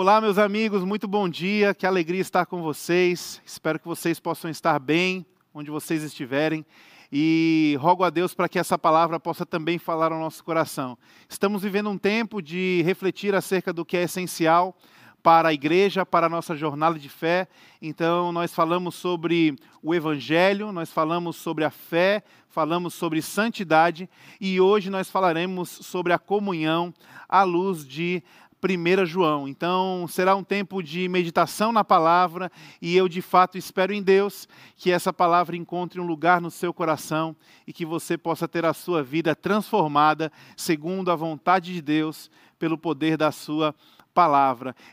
[0.00, 3.42] Olá, meus amigos, muito bom dia, que alegria estar com vocês.
[3.44, 6.64] Espero que vocês possam estar bem onde vocês estiverem
[7.10, 10.96] e rogo a Deus para que essa palavra possa também falar ao nosso coração.
[11.28, 14.72] Estamos vivendo um tempo de refletir acerca do que é essencial
[15.20, 17.48] para a igreja, para a nossa jornada de fé.
[17.82, 24.08] Então, nós falamos sobre o Evangelho, nós falamos sobre a fé, falamos sobre santidade
[24.40, 26.94] e hoje nós falaremos sobre a comunhão
[27.28, 28.22] à luz de
[28.62, 29.46] 1 João.
[29.46, 32.50] Então, será um tempo de meditação na palavra
[32.82, 36.74] e eu, de fato, espero em Deus que essa palavra encontre um lugar no seu
[36.74, 37.36] coração
[37.66, 42.76] e que você possa ter a sua vida transformada segundo a vontade de Deus, pelo
[42.76, 43.97] poder da sua palavra.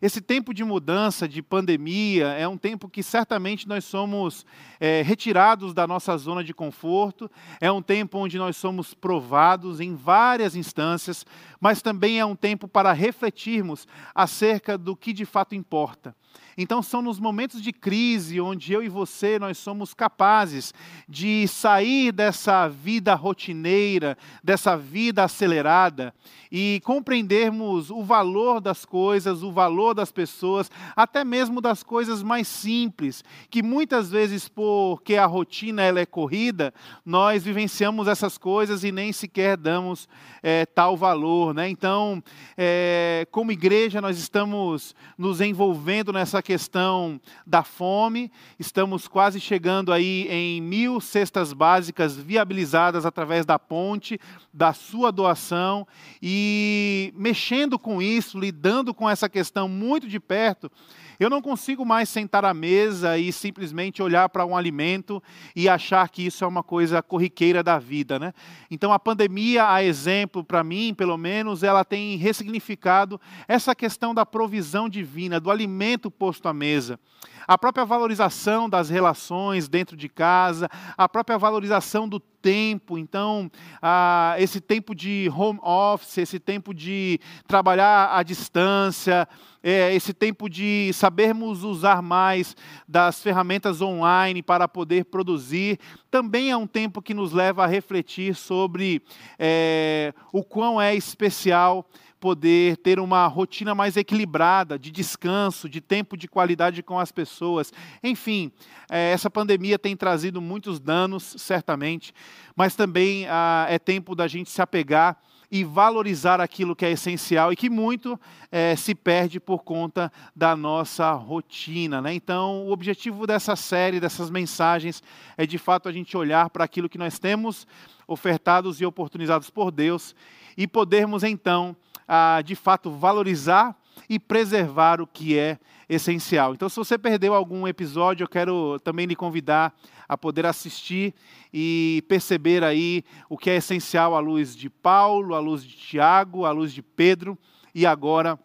[0.01, 4.45] Esse tempo de mudança, de pandemia, é um tempo que certamente nós somos
[4.79, 7.29] é, retirados da nossa zona de conforto,
[7.59, 11.25] é um tempo onde nós somos provados em várias instâncias,
[11.59, 16.15] mas também é um tempo para refletirmos acerca do que de fato importa.
[16.57, 20.73] Então são nos momentos de crise onde eu e você nós somos capazes
[21.07, 26.13] de sair dessa vida rotineira, dessa vida acelerada
[26.51, 32.47] e compreendermos o valor das coisas, o valor das pessoas, até mesmo das coisas mais
[32.47, 36.73] simples, que muitas vezes porque a rotina ela é corrida,
[37.05, 40.07] nós vivenciamos essas coisas e nem sequer damos
[40.41, 41.67] é, tal valor, né?
[41.67, 42.23] Então,
[42.57, 50.27] é, como igreja nós estamos nos envolvendo nessa questão da fome, estamos quase chegando aí
[50.29, 54.19] em mil cestas básicas viabilizadas através da ponte,
[54.53, 55.87] da sua doação,
[56.21, 60.71] e mexendo com isso, lidando com essa questão muito de perto,
[61.19, 65.21] eu não consigo mais sentar à mesa e simplesmente olhar para um alimento
[65.55, 68.33] e achar que isso é uma coisa corriqueira da vida, né?
[68.69, 74.25] Então a pandemia, a exemplo para mim, pelo menos, ela tem ressignificado essa questão da
[74.25, 76.99] provisão divina, do alimento posto à mesa
[77.47, 82.97] a própria valorização das relações dentro de casa, a própria valorização do tempo.
[82.97, 83.49] Então,
[83.81, 89.27] ah, esse tempo de home office, esse tempo de trabalhar à distância,
[89.67, 92.55] é, esse tempo de sabermos usar mais
[92.87, 95.79] das ferramentas online para poder produzir,
[96.11, 99.01] também é um tempo que nos leva a refletir sobre
[99.39, 101.89] é, o quão é especial
[102.19, 107.73] poder ter uma rotina mais equilibrada, de descanso, de tempo de qualidade com as pessoas.
[108.03, 108.51] Enfim,
[108.87, 112.13] é, essa pandemia tem trazido muitos danos, certamente,
[112.55, 115.17] mas também ah, é tempo da gente se apegar
[115.51, 118.19] e valorizar aquilo que é essencial e que muito
[118.51, 122.01] é, se perde por conta da nossa rotina.
[122.01, 122.13] Né?
[122.13, 125.03] Então, o objetivo dessa série, dessas mensagens,
[125.37, 127.67] é de fato a gente olhar para aquilo que nós temos
[128.07, 130.15] ofertados e oportunizados por Deus
[130.57, 131.75] e podermos então
[132.07, 133.75] a, de fato, valorizar
[134.09, 135.57] e preservar o que é
[135.87, 136.53] essencial.
[136.53, 139.73] Então, se você perdeu algum episódio, eu quero também lhe convidar
[140.07, 141.13] a poder assistir
[141.53, 146.45] e perceber aí o que é essencial à luz de Paulo, à luz de Tiago,
[146.45, 147.37] à luz de Pedro
[147.73, 148.39] e agora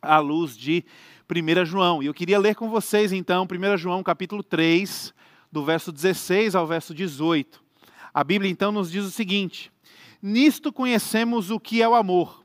[0.00, 0.84] à luz de
[1.30, 2.02] 1 João.
[2.02, 5.14] E eu queria ler com vocês então 1 João capítulo 3,
[5.50, 7.62] do verso 16 ao verso 18.
[8.12, 9.72] A Bíblia então nos diz o seguinte:
[10.22, 12.43] Nisto conhecemos o que é o amor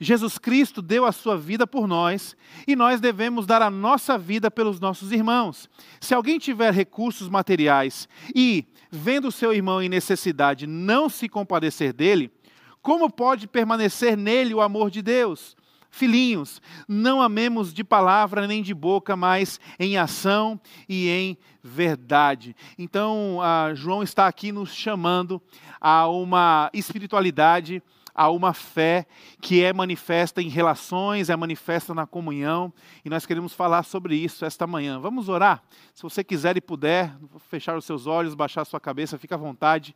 [0.00, 2.36] Jesus Cristo deu a sua vida por nós
[2.66, 5.68] e nós devemos dar a nossa vida pelos nossos irmãos.
[6.00, 12.30] Se alguém tiver recursos materiais e, vendo seu irmão em necessidade, não se compadecer dele,
[12.80, 15.56] como pode permanecer nele o amor de Deus?
[15.90, 22.54] Filhinhos, não amemos de palavra nem de boca, mas em ação e em verdade.
[22.78, 23.38] Então,
[23.74, 25.42] João está aqui nos chamando
[25.80, 27.82] a uma espiritualidade
[28.18, 29.06] a uma fé
[29.40, 32.74] que é manifesta em relações, é manifesta na comunhão,
[33.04, 34.98] e nós queremos falar sobre isso esta manhã.
[34.98, 35.62] Vamos orar?
[35.94, 37.14] Se você quiser e puder,
[37.48, 39.94] fechar os seus olhos, baixar a sua cabeça, fica à vontade.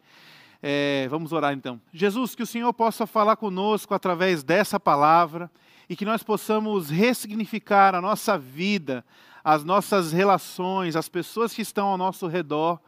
[0.63, 1.81] É, vamos orar então.
[1.93, 5.51] Jesus, que o Senhor possa falar conosco através dessa palavra
[5.89, 9.05] e que nós possamos ressignificar a nossa vida,
[9.43, 12.79] as nossas relações, as pessoas que estão ao nosso redor,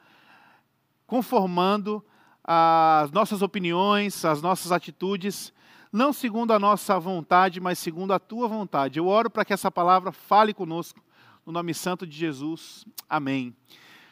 [1.08, 2.04] conformando
[2.44, 5.52] as nossas opiniões, as nossas atitudes,
[5.91, 8.99] não segundo a nossa vontade, mas segundo a tua vontade.
[8.99, 11.00] Eu oro para que essa palavra fale conosco,
[11.46, 12.85] no nome santo de Jesus.
[13.08, 13.55] Amém.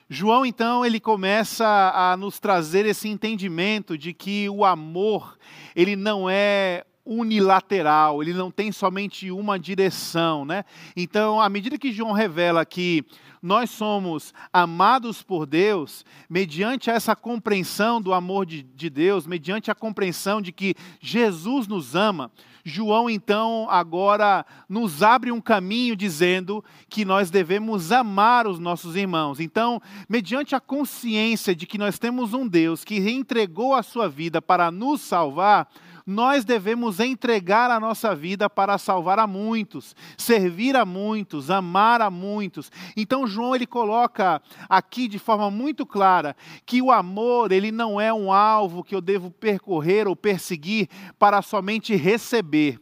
[0.08, 5.38] João, então, ele começa a nos trazer esse entendimento de que o amor,
[5.74, 10.64] ele não é unilateral, ele não tem somente uma direção, né?
[10.96, 13.04] Então, à medida que João revela que
[13.42, 19.74] nós somos amados por Deus, mediante essa compreensão do amor de, de Deus, mediante a
[19.74, 22.30] compreensão de que Jesus nos ama,
[22.64, 29.40] João então agora nos abre um caminho dizendo que nós devemos amar os nossos irmãos.
[29.40, 34.40] Então, mediante a consciência de que nós temos um Deus que entregou a sua vida
[34.40, 35.68] para nos salvar,
[36.06, 42.10] nós devemos entregar a nossa vida para salvar a muitos, servir a muitos, amar a
[42.10, 42.70] muitos.
[42.96, 48.12] Então João ele coloca aqui de forma muito clara que o amor, ele não é
[48.12, 50.88] um alvo que eu devo percorrer ou perseguir
[51.18, 52.80] para somente receber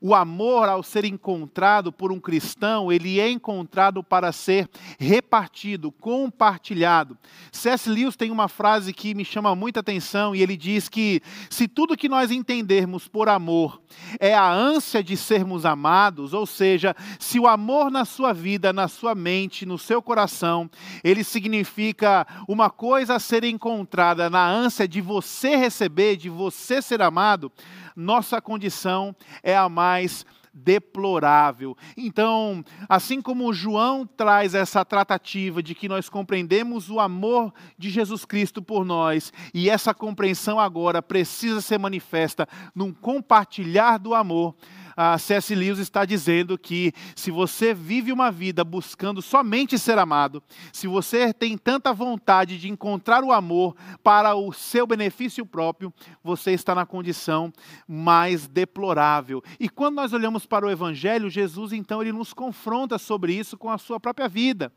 [0.00, 4.68] o amor, ao ser encontrado por um cristão, ele é encontrado para ser
[4.98, 7.16] repartido, compartilhado.
[7.50, 7.88] C.S.
[7.88, 11.96] Lewis tem uma frase que me chama muita atenção e ele diz que se tudo
[11.96, 13.80] que nós entendermos por amor
[14.20, 18.88] é a ânsia de sermos amados, ou seja, se o amor na sua vida, na
[18.88, 20.70] sua mente, no seu coração,
[21.02, 27.02] ele significa uma coisa a ser encontrada na ânsia de você receber, de você ser
[27.02, 27.50] amado,
[27.98, 30.24] nossa condição é a mais
[30.54, 31.76] deplorável.
[31.96, 38.24] Então, assim como João traz essa tratativa de que nós compreendemos o amor de Jesus
[38.24, 44.54] Cristo por nós, e essa compreensão agora precisa ser manifesta num compartilhar do amor,
[45.00, 45.54] a C.S.
[45.54, 50.42] Lewis está dizendo que se você vive uma vida buscando somente ser amado,
[50.72, 56.50] se você tem tanta vontade de encontrar o amor para o seu benefício próprio, você
[56.50, 57.52] está na condição
[57.86, 59.40] mais deplorável.
[59.60, 63.70] E quando nós olhamos para o Evangelho, Jesus então ele nos confronta sobre isso com
[63.70, 64.72] a sua própria vida.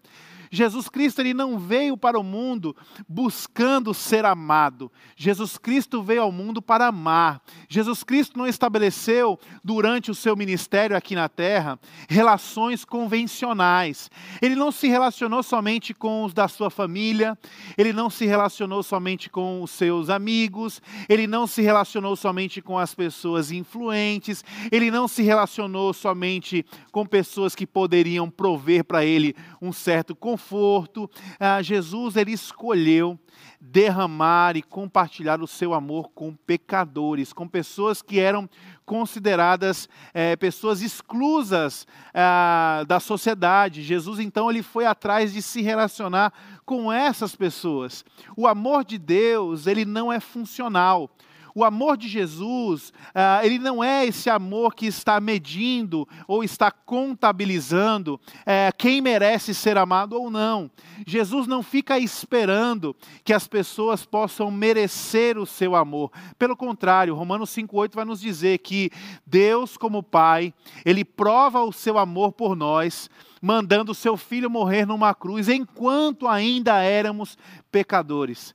[0.53, 2.75] Jesus Cristo ele não veio para o mundo
[3.07, 4.91] buscando ser amado.
[5.15, 7.41] Jesus Cristo veio ao mundo para amar.
[7.69, 14.11] Jesus Cristo não estabeleceu durante o seu ministério aqui na terra relações convencionais.
[14.41, 17.37] Ele não se relacionou somente com os da sua família,
[17.77, 22.77] ele não se relacionou somente com os seus amigos, ele não se relacionou somente com
[22.77, 29.33] as pessoas influentes, ele não se relacionou somente com pessoas que poderiam prover para ele
[29.61, 31.09] um certo conforto conforto,
[31.39, 33.17] ah, Jesus ele escolheu
[33.59, 38.49] derramar e compartilhar o seu amor com pecadores, com pessoas que eram
[38.83, 43.83] consideradas é, pessoas exclusas ah, da sociedade.
[43.83, 46.33] Jesus então ele foi atrás de se relacionar
[46.65, 48.03] com essas pessoas.
[48.35, 51.09] O amor de Deus ele não é funcional.
[51.53, 56.71] O amor de Jesus, uh, ele não é esse amor que está medindo ou está
[56.71, 60.69] contabilizando uh, quem merece ser amado ou não.
[61.05, 66.11] Jesus não fica esperando que as pessoas possam merecer o seu amor.
[66.37, 68.89] Pelo contrário, Romanos 5,8 vai nos dizer que
[69.25, 70.53] Deus, como Pai,
[70.85, 73.09] ele prova o seu amor por nós
[73.41, 77.37] mandando seu filho morrer numa cruz enquanto ainda éramos
[77.71, 78.53] pecadores.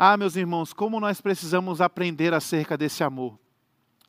[0.00, 3.36] Ah, meus irmãos, como nós precisamos aprender acerca desse amor.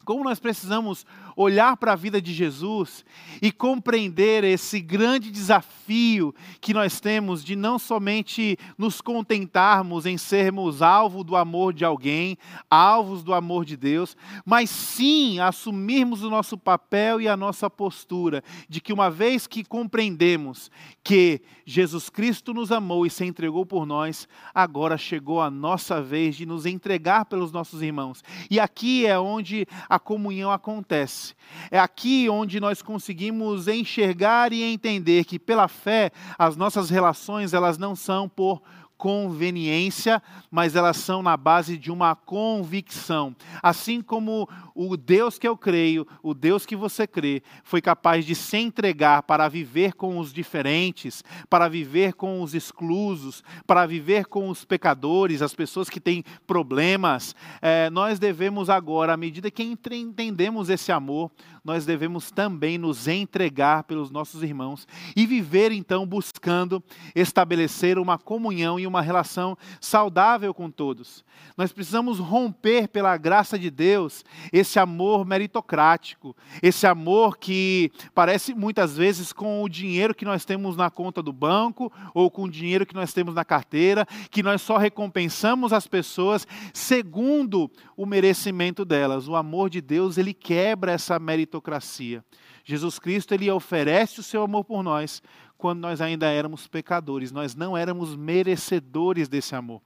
[0.06, 1.04] Como nós precisamos
[1.42, 3.06] olhar para a vida de Jesus
[3.42, 10.82] e compreender esse grande desafio que nós temos de não somente nos contentarmos em sermos
[10.82, 12.38] alvo do amor de alguém,
[12.70, 18.44] alvos do amor de Deus, mas sim assumirmos o nosso papel e a nossa postura
[18.68, 20.70] de que uma vez que compreendemos
[21.02, 26.36] que Jesus Cristo nos amou e se entregou por nós, agora chegou a nossa vez
[26.36, 28.22] de nos entregar pelos nossos irmãos.
[28.52, 31.29] E aqui é onde a comunhão acontece.
[31.72, 37.78] É aqui onde nós conseguimos enxergar e entender que pela fé as nossas relações elas
[37.78, 38.62] não são por
[39.00, 43.34] conveniência, mas elas são na base de uma convicção.
[43.64, 44.48] Assim como
[44.88, 49.24] o Deus que eu creio, o Deus que você crê, foi capaz de se entregar
[49.24, 55.42] para viver com os diferentes, para viver com os exclusos, para viver com os pecadores,
[55.42, 61.30] as pessoas que têm problemas, é, nós devemos agora, à medida que entendemos esse amor,
[61.64, 66.84] nós devemos também nos entregar pelos nossos irmãos e viver então buscando
[67.14, 71.24] estabelecer uma comunhão e uma relação saudável com todos.
[71.58, 78.98] Nós precisamos romper pela graça de Deus esse amor meritocrático, esse amor que parece muitas
[78.98, 82.86] vezes com o dinheiro que nós temos na conta do banco ou com o dinheiro
[82.86, 89.28] que nós temos na carteira, que nós só recompensamos as pessoas segundo o merecimento delas.
[89.28, 92.24] O amor de Deus, ele quebra essa meritocracia.
[92.66, 95.24] Jesus Cristo, ele oferece o seu amor por nós
[95.60, 99.82] quando nós ainda éramos pecadores, nós não éramos merecedores desse amor.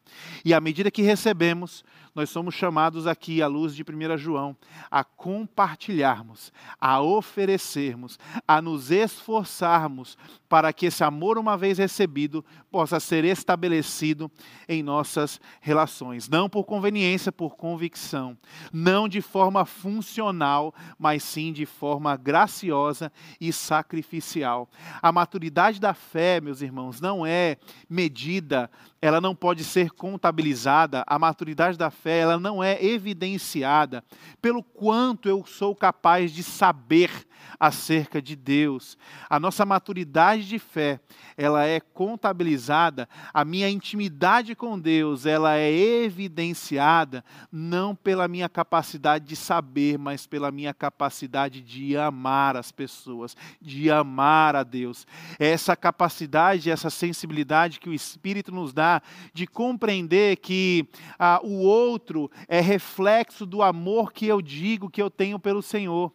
[0.45, 1.83] E à medida que recebemos,
[2.15, 4.55] nós somos chamados aqui, à luz de 1 João,
[4.89, 10.17] a compartilharmos, a oferecermos, a nos esforçarmos
[10.47, 14.31] para que esse amor, uma vez recebido, possa ser estabelecido
[14.69, 16.29] em nossas relações.
[16.29, 18.37] Não por conveniência, por convicção.
[18.71, 24.69] Não de forma funcional, mas sim de forma graciosa e sacrificial.
[25.01, 27.57] A maturidade da fé, meus irmãos, não é
[27.89, 28.69] medida,
[29.03, 31.03] ela não pode ser contabilizada.
[31.05, 34.01] A maturidade da fé, ela não é evidenciada
[34.41, 37.11] pelo quanto eu sou capaz de saber
[37.59, 38.97] acerca de Deus.
[39.29, 40.99] A nossa maturidade de fé,
[41.37, 49.25] ela é contabilizada, a minha intimidade com Deus, ela é evidenciada não pela minha capacidade
[49.25, 55.07] de saber, mas pela minha capacidade de amar as pessoas, de amar a Deus.
[55.39, 59.01] É essa capacidade, essa sensibilidade que o Espírito nos dá
[59.33, 65.09] de compreender que ah, o outro é reflexo do amor que eu digo que eu
[65.09, 66.11] tenho pelo Senhor.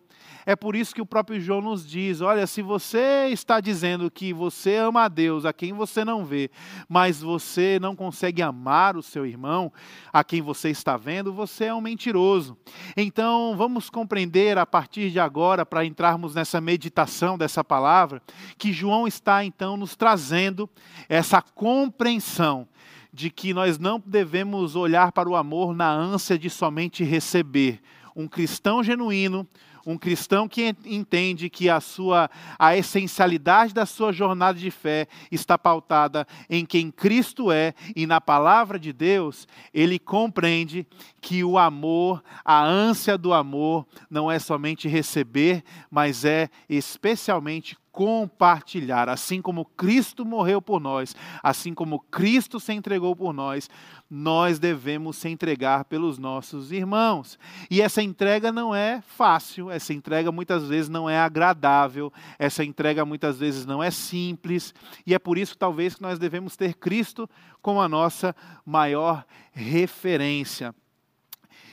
[0.48, 4.32] É por isso que o próprio João nos diz: olha, se você está dizendo que
[4.32, 6.50] você ama a Deus, a quem você não vê,
[6.88, 9.70] mas você não consegue amar o seu irmão,
[10.10, 12.56] a quem você está vendo, você é um mentiroso.
[12.96, 18.22] Então, vamos compreender a partir de agora, para entrarmos nessa meditação dessa palavra,
[18.56, 20.66] que João está então nos trazendo
[21.10, 22.66] essa compreensão
[23.12, 27.82] de que nós não devemos olhar para o amor na ânsia de somente receber.
[28.16, 29.46] Um cristão genuíno,
[29.88, 32.28] um cristão que entende que a sua
[32.58, 38.20] a essencialidade da sua jornada de fé está pautada em quem Cristo é e na
[38.20, 40.86] palavra de Deus, ele compreende
[41.22, 49.08] que o amor, a ânsia do amor não é somente receber, mas é especialmente compartilhar.
[49.08, 53.68] Assim como Cristo morreu por nós, assim como Cristo se entregou por nós,
[54.10, 57.38] nós devemos se entregar pelos nossos irmãos.
[57.70, 63.04] E essa entrega não é fácil, essa entrega muitas vezes não é agradável, essa entrega
[63.04, 64.74] muitas vezes não é simples,
[65.06, 67.28] e é por isso talvez que nós devemos ter Cristo
[67.60, 70.74] como a nossa maior referência.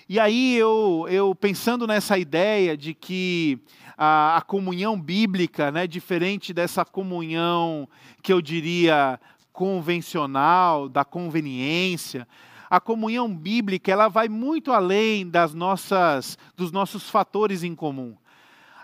[0.07, 3.59] E aí eu, eu pensando nessa ideia de que
[3.97, 7.87] a, a comunhão bíblica, né, diferente dessa comunhão
[8.21, 9.19] que eu diria
[9.51, 12.27] convencional, da conveniência,
[12.69, 18.15] a comunhão bíblica ela vai muito além das nossas, dos nossos fatores em comum.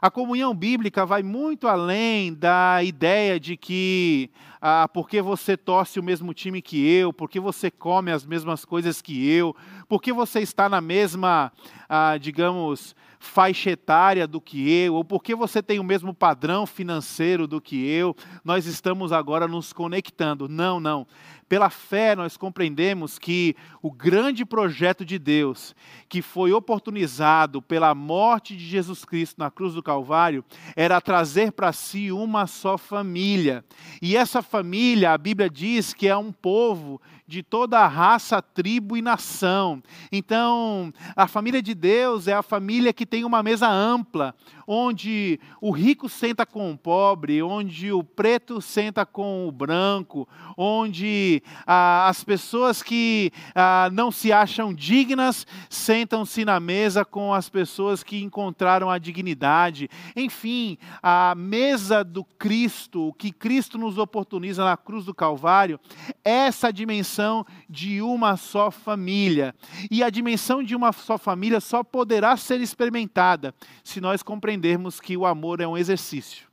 [0.02, 6.04] A comunhão bíblica vai muito além da ideia de que ah, porque você torce o
[6.04, 9.56] mesmo time que eu, porque você come as mesmas coisas que eu,
[9.88, 11.52] porque você está na mesma,
[11.94, 17.46] ah, digamos, faixa etária do que eu, ou porque você tem o mesmo padrão financeiro
[17.46, 20.48] do que eu, nós estamos agora nos conectando.
[20.48, 21.06] Não, não.
[21.50, 25.76] Pela fé, nós compreendemos que o grande projeto de Deus,
[26.08, 30.46] que foi oportunizado pela morte de Jesus Cristo na cruz do Calvário,
[30.78, 33.66] era trazer para si uma só família.
[34.02, 38.98] E essa família, a Bíblia diz que é um povo de toda a raça, tribo
[38.98, 39.82] e nação.
[40.12, 44.36] Então, a família de Deus é a família que tem uma mesa ampla,
[44.68, 51.42] onde o rico senta com o pobre, onde o preto senta com o branco, onde
[51.66, 58.04] ah, as pessoas que ah, não se acham dignas sentam-se na mesa com as pessoas
[58.04, 59.90] que encontraram a dignidade.
[60.18, 65.80] Enfim, a mesa do Cristo, o que Cristo nos oportuniza na cruz do Calvário,
[66.26, 67.21] essa dimensão
[67.70, 69.56] de uma só família.
[69.90, 75.16] E a dimensão de uma só família só poderá ser experimentada se nós compreendermos que
[75.16, 76.52] o amor é um exercício.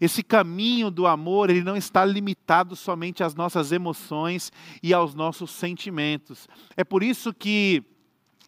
[0.00, 4.50] Esse caminho do amor, ele não está limitado somente às nossas emoções
[4.82, 6.48] e aos nossos sentimentos.
[6.76, 7.84] É por isso que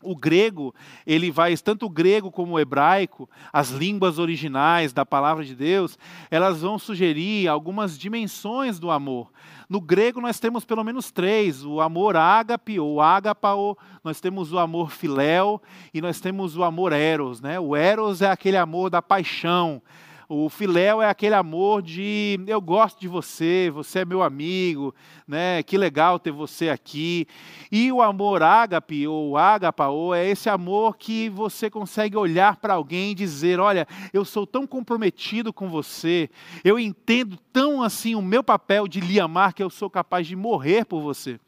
[0.05, 0.75] o grego,
[1.07, 5.99] ele vai, tanto o grego como o hebraico, as línguas originais da palavra de Deus,
[6.31, 9.33] elas vão sugerir algumas dimensões do amor.
[9.75, 14.59] No grego nós temos pelo menos três: o amor ágape ou ágapao, nós temos o
[14.61, 15.61] amor filéu
[15.93, 17.41] e nós temos o amor eros.
[17.41, 17.59] Né?
[17.59, 19.83] O eros é aquele amor da paixão,
[20.29, 24.95] o filéu é aquele amor de eu gosto de você, você é meu amigo,
[25.27, 25.63] né?
[25.63, 27.27] Que legal ter você aqui.
[27.71, 33.11] E o amor ágape ou agapao é esse amor que você consegue olhar para alguém
[33.11, 36.31] e dizer, olha, eu sou tão comprometido com você,
[36.65, 40.37] eu entendo tão assim o meu papel de lhe amar que eu sou capaz de
[40.37, 41.39] morrer por você.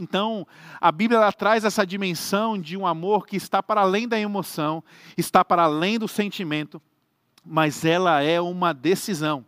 [0.00, 0.46] Então,
[0.80, 4.82] a Bíblia traz essa dimensão de um amor que está para além da emoção,
[5.16, 6.80] está para além do sentimento,
[7.44, 9.44] mas ela é uma decisão.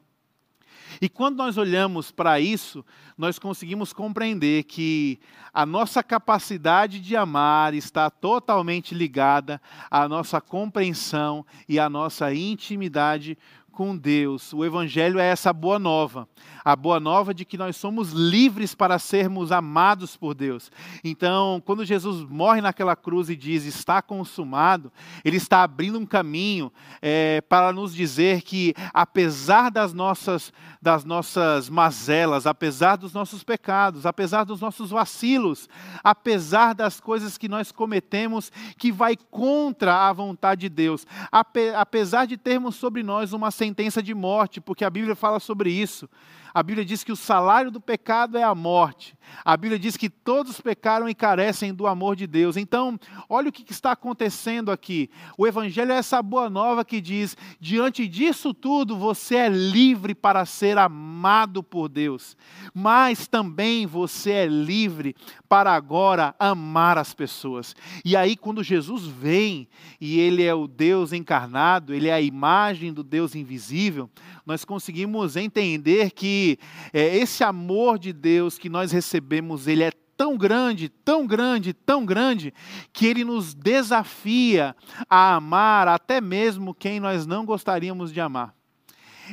[1.01, 2.85] E quando nós olhamos para isso,
[3.17, 5.19] nós conseguimos compreender que
[5.53, 13.37] a nossa capacidade de amar está totalmente ligada à nossa compreensão e à nossa intimidade
[13.73, 14.53] com Deus.
[14.53, 16.29] O Evangelho é essa boa nova.
[16.65, 20.71] A boa nova de que nós somos livres para sermos amados por Deus.
[21.03, 24.93] Então, quando Jesus morre naquela cruz e diz está consumado,
[25.25, 31.69] Ele está abrindo um caminho é, para nos dizer que, apesar das nossas, das nossas
[31.69, 35.69] mazelas, apesar dos nossos pecados, apesar dos nossos vacilos,
[36.05, 42.37] apesar das coisas que nós cometemos que vai contra a vontade de Deus, apesar de
[42.37, 46.09] termos sobre nós uma sentença de morte, porque a Bíblia fala sobre isso.
[46.55, 49.17] A Bíblia diz que o salário do pecado é a morte.
[49.45, 52.57] A Bíblia diz que todos pecaram e carecem do amor de Deus.
[52.57, 55.09] Então, olha o que está acontecendo aqui.
[55.39, 60.45] O Evangelho é essa boa nova que diz: diante disso tudo, você é livre para
[60.45, 62.37] ser amado por Deus,
[62.75, 65.17] mas também você é livre
[65.49, 67.75] para agora amar as pessoas.
[68.05, 69.69] E aí, quando Jesus vem
[70.01, 74.11] e Ele é o Deus encarnado, Ele é a imagem do Deus invisível,
[74.45, 76.59] nós conseguimos entender que
[76.93, 82.05] é, esse amor de Deus que nós recebemos, ele é tão grande, tão grande, tão
[82.05, 82.53] grande,
[82.93, 84.77] que ele nos desafia
[85.09, 88.55] a amar até mesmo quem nós não gostaríamos de amar.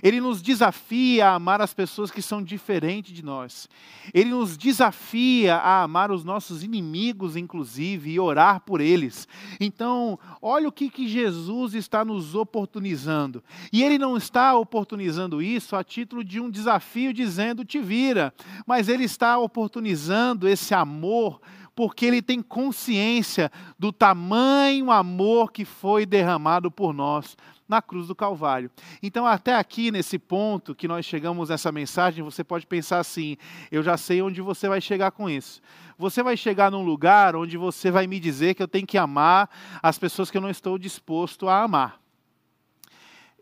[0.01, 3.67] Ele nos desafia a amar as pessoas que são diferentes de nós.
[4.13, 9.27] Ele nos desafia a amar os nossos inimigos, inclusive, e orar por eles.
[9.59, 13.43] Então, olha o que, que Jesus está nos oportunizando.
[13.71, 18.33] E ele não está oportunizando isso a título de um desafio dizendo te vira,
[18.65, 21.39] mas ele está oportunizando esse amor
[21.75, 27.37] porque ele tem consciência do tamanho amor que foi derramado por nós
[27.69, 28.71] na cruz do Calvário.
[29.01, 33.37] Então, até aqui nesse ponto que nós chegamos nessa mensagem, você pode pensar assim:
[33.71, 35.61] eu já sei onde você vai chegar com isso.
[35.97, 39.49] Você vai chegar num lugar onde você vai me dizer que eu tenho que amar
[39.83, 41.99] as pessoas que eu não estou disposto a amar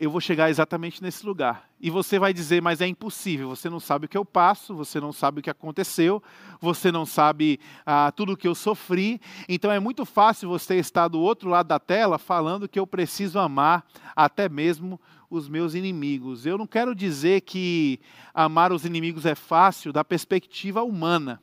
[0.00, 1.68] eu vou chegar exatamente nesse lugar.
[1.80, 5.00] E você vai dizer, mas é impossível, você não sabe o que eu passo, você
[5.00, 6.22] não sabe o que aconteceu,
[6.60, 9.20] você não sabe ah, tudo o que eu sofri.
[9.48, 13.38] Então é muito fácil você estar do outro lado da tela falando que eu preciso
[13.38, 15.00] amar até mesmo
[15.30, 16.46] os meus inimigos.
[16.46, 18.00] Eu não quero dizer que
[18.32, 21.42] amar os inimigos é fácil da perspectiva humana.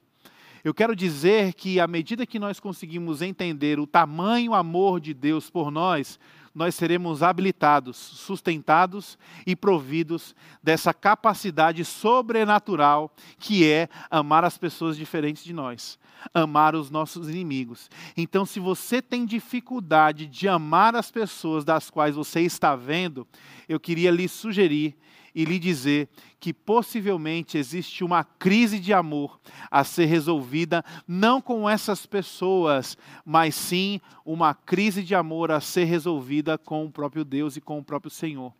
[0.63, 5.47] Eu quero dizer que à medida que nós conseguimos entender o tamanho amor de Deus
[5.47, 6.19] por nós,
[6.55, 15.43] nós seremos habilitados, sustentados e providos dessa capacidade sobrenatural que é amar as pessoas diferentes
[15.43, 15.99] de nós,
[16.33, 17.89] amar os nossos inimigos.
[18.15, 23.27] Então, se você tem dificuldade de amar as pessoas das quais você está vendo,
[23.67, 24.95] eu queria lhe sugerir
[25.35, 29.39] e lhe dizer que possivelmente existe uma crise de amor
[29.71, 32.95] a ser resolvida, não com essas pessoas,
[33.25, 37.79] mas sim uma crise de amor a ser resolvida com o próprio Deus e com
[37.79, 38.53] o próprio Senhor.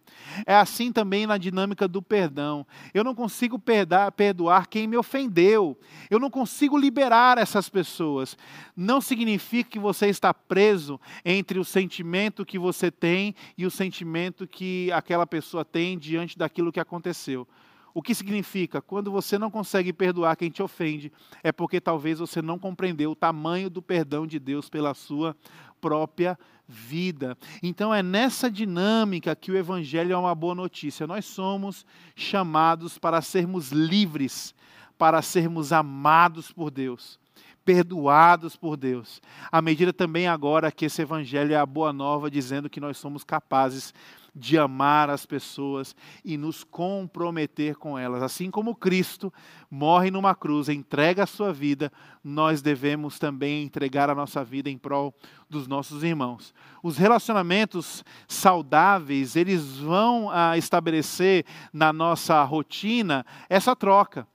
[0.48, 2.66] É assim também na dinâmica do perdão.
[2.94, 5.78] Eu não consigo perdoar, quem me ofendeu,
[6.10, 8.36] eu não consigo liberar essas pessoas.
[8.76, 14.48] Não significa que você está preso entre o sentimento que você tem e o sentimento
[14.48, 17.48] que aquela pessoa tem diante daquilo que aconteceu.
[17.94, 18.82] O que significa?
[18.82, 23.16] Quando você não consegue perdoar quem te ofende, é porque talvez você não compreendeu o
[23.16, 25.36] tamanho do perdão de Deus pela sua
[25.80, 27.38] própria vida.
[27.64, 31.08] Então é nessa dinâmica que o Evangelho é uma boa notícia.
[31.08, 34.54] Nós somos chamados para sermos livres,
[34.98, 37.18] para sermos amados por Deus
[37.66, 39.20] perdoados por Deus.
[39.52, 43.24] À medida também agora que esse evangelho é a boa nova dizendo que nós somos
[43.24, 43.94] capazes
[44.36, 48.22] de amar as pessoas e nos comprometer com elas.
[48.22, 49.34] Assim como Cristo
[49.72, 54.78] morre numa cruz, entrega a sua vida, nós devemos também entregar a nossa vida em
[54.78, 55.16] prol
[55.50, 56.54] dos nossos irmãos.
[56.84, 64.28] Os relacionamentos saudáveis, eles vão ah, estabelecer na nossa rotina essa troca.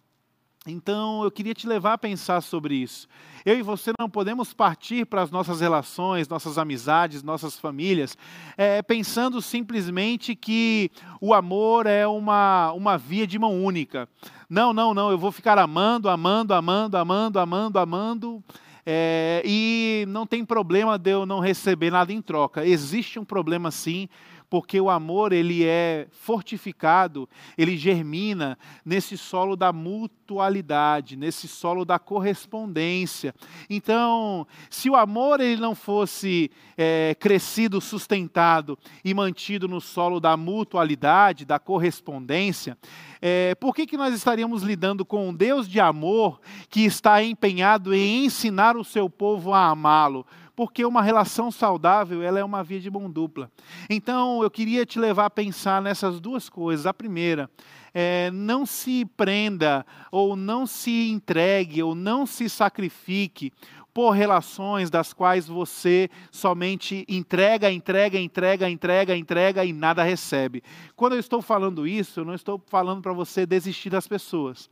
[0.71, 3.09] Então, eu queria te levar a pensar sobre isso.
[3.45, 8.17] Eu e você não podemos partir para as nossas relações, nossas amizades, nossas famílias,
[8.57, 14.09] é, pensando simplesmente que o amor é uma, uma via de mão única.
[14.49, 18.45] Não, não, não, eu vou ficar amando, amando, amando, amando, amando, amando.
[18.85, 22.67] É, e não tem problema de eu não receber nada em troca.
[22.67, 24.09] Existe um problema sim,
[24.51, 32.01] porque o amor ele é fortificado, ele germina nesse solo da mutualidade, nesse solo da
[32.01, 33.33] correspondência.
[33.71, 40.37] Então, se o amor ele não fosse é, crescido, sustentado e mantido no solo da
[40.37, 42.77] mutualidade, da correspondência,
[43.23, 47.95] é, por que, que nós estaríamos lidando com um Deus de amor que está empenhado
[47.95, 50.27] em ensinar o seu povo a amá-lo?
[50.55, 53.51] Porque uma relação saudável ela é uma via de mão dupla.
[53.89, 56.87] Então, eu queria te levar a pensar nessas duas coisas.
[56.87, 57.51] A primeira,
[57.95, 63.53] é, não se prenda, ou não se entregue, ou não se sacrifique
[63.93, 70.63] por relações das quais você somente entrega, entrega, entrega, entrega, entrega e nada recebe.
[70.95, 74.71] Quando eu estou falando isso, eu não estou falando para você desistir das pessoas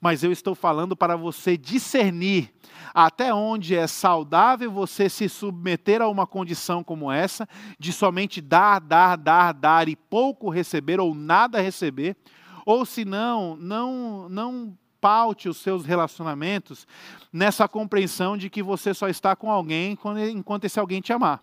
[0.00, 2.52] mas eu estou falando para você discernir
[2.94, 8.80] até onde é saudável você se submeter a uma condição como essa, de somente dar,
[8.80, 12.16] dar, dar, dar e pouco receber ou nada receber,
[12.64, 16.86] ou se não, não, não paute os seus relacionamentos
[17.32, 19.96] nessa compreensão de que você só está com alguém
[20.34, 21.42] enquanto esse alguém te amar.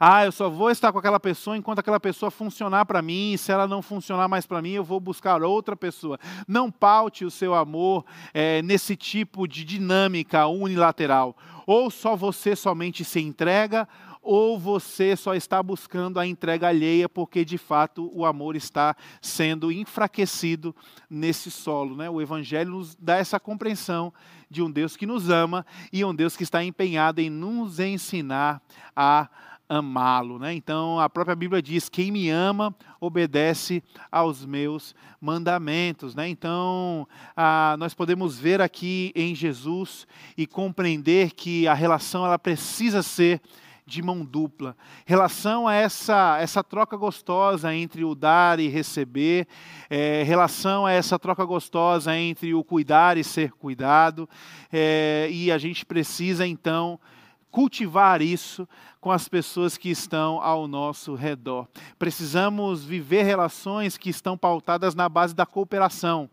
[0.00, 3.38] Ah, eu só vou estar com aquela pessoa enquanto aquela pessoa funcionar para mim, e
[3.38, 6.18] se ela não funcionar mais para mim, eu vou buscar outra pessoa.
[6.46, 11.36] Não paute o seu amor é, nesse tipo de dinâmica unilateral.
[11.66, 13.88] Ou só você somente se entrega,
[14.22, 19.72] ou você só está buscando a entrega alheia porque de fato o amor está sendo
[19.72, 20.76] enfraquecido
[21.08, 21.96] nesse solo.
[21.96, 22.10] Né?
[22.10, 24.12] O Evangelho nos dá essa compreensão
[24.50, 28.60] de um Deus que nos ama e um Deus que está empenhado em nos ensinar
[28.94, 29.28] a
[29.68, 30.38] amá-lo.
[30.38, 30.54] Né?
[30.54, 36.14] Então a própria Bíblia diz: quem me ama obedece aos meus mandamentos.
[36.14, 36.28] Né?
[36.28, 43.02] Então ah, nós podemos ver aqui em Jesus e compreender que a relação ela precisa
[43.02, 43.40] ser
[43.88, 44.76] de mão dupla.
[45.06, 49.48] Relação a essa, essa troca gostosa entre o dar e receber,
[49.88, 54.28] é, relação a essa troca gostosa entre o cuidar e ser cuidado,
[54.70, 57.00] é, e a gente precisa então
[57.50, 58.68] cultivar isso
[59.00, 61.66] com as pessoas que estão ao nosso redor.
[61.98, 66.28] Precisamos viver relações que estão pautadas na base da cooperação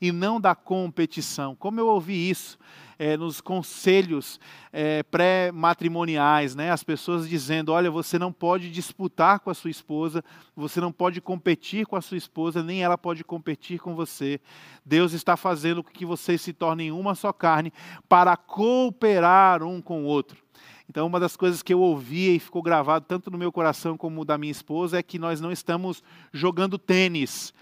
[0.00, 1.54] e não da competição.
[1.54, 2.58] Como eu ouvi isso
[2.98, 4.38] é, nos conselhos
[4.70, 6.70] é, pré-matrimoniais, né?
[6.70, 10.22] as pessoas dizendo: olha, você não pode disputar com a sua esposa,
[10.54, 14.38] você não pode competir com a sua esposa, nem ela pode competir com você.
[14.84, 17.72] Deus está fazendo com que vocês se tornem uma só carne
[18.08, 20.49] para cooperar um com o outro.
[20.90, 24.24] Então, uma das coisas que eu ouvi e ficou gravado tanto no meu coração como
[24.24, 27.54] da minha esposa é que nós não estamos jogando tênis,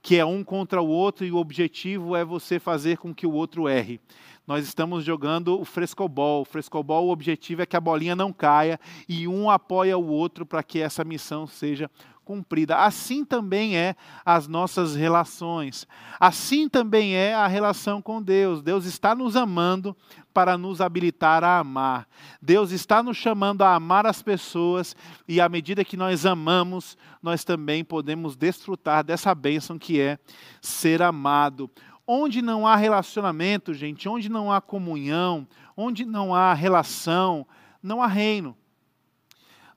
[0.00, 3.32] que é um contra o outro e o objetivo é você fazer com que o
[3.32, 4.00] outro erre.
[4.46, 6.42] Nós estamos jogando o frescobol.
[6.42, 10.46] O frescobol, o objetivo é que a bolinha não caia e um apoia o outro
[10.46, 11.90] para que essa missão seja
[12.26, 12.78] cumprida.
[12.78, 15.86] Assim também é as nossas relações.
[16.18, 18.62] Assim também é a relação com Deus.
[18.62, 19.96] Deus está nos amando
[20.34, 22.06] para nos habilitar a amar.
[22.42, 24.96] Deus está nos chamando a amar as pessoas
[25.28, 30.18] e à medida que nós amamos, nós também podemos desfrutar dessa bênção que é
[30.60, 31.70] ser amado.
[32.04, 37.46] Onde não há relacionamento, gente, onde não há comunhão, onde não há relação,
[37.80, 38.56] não há reino.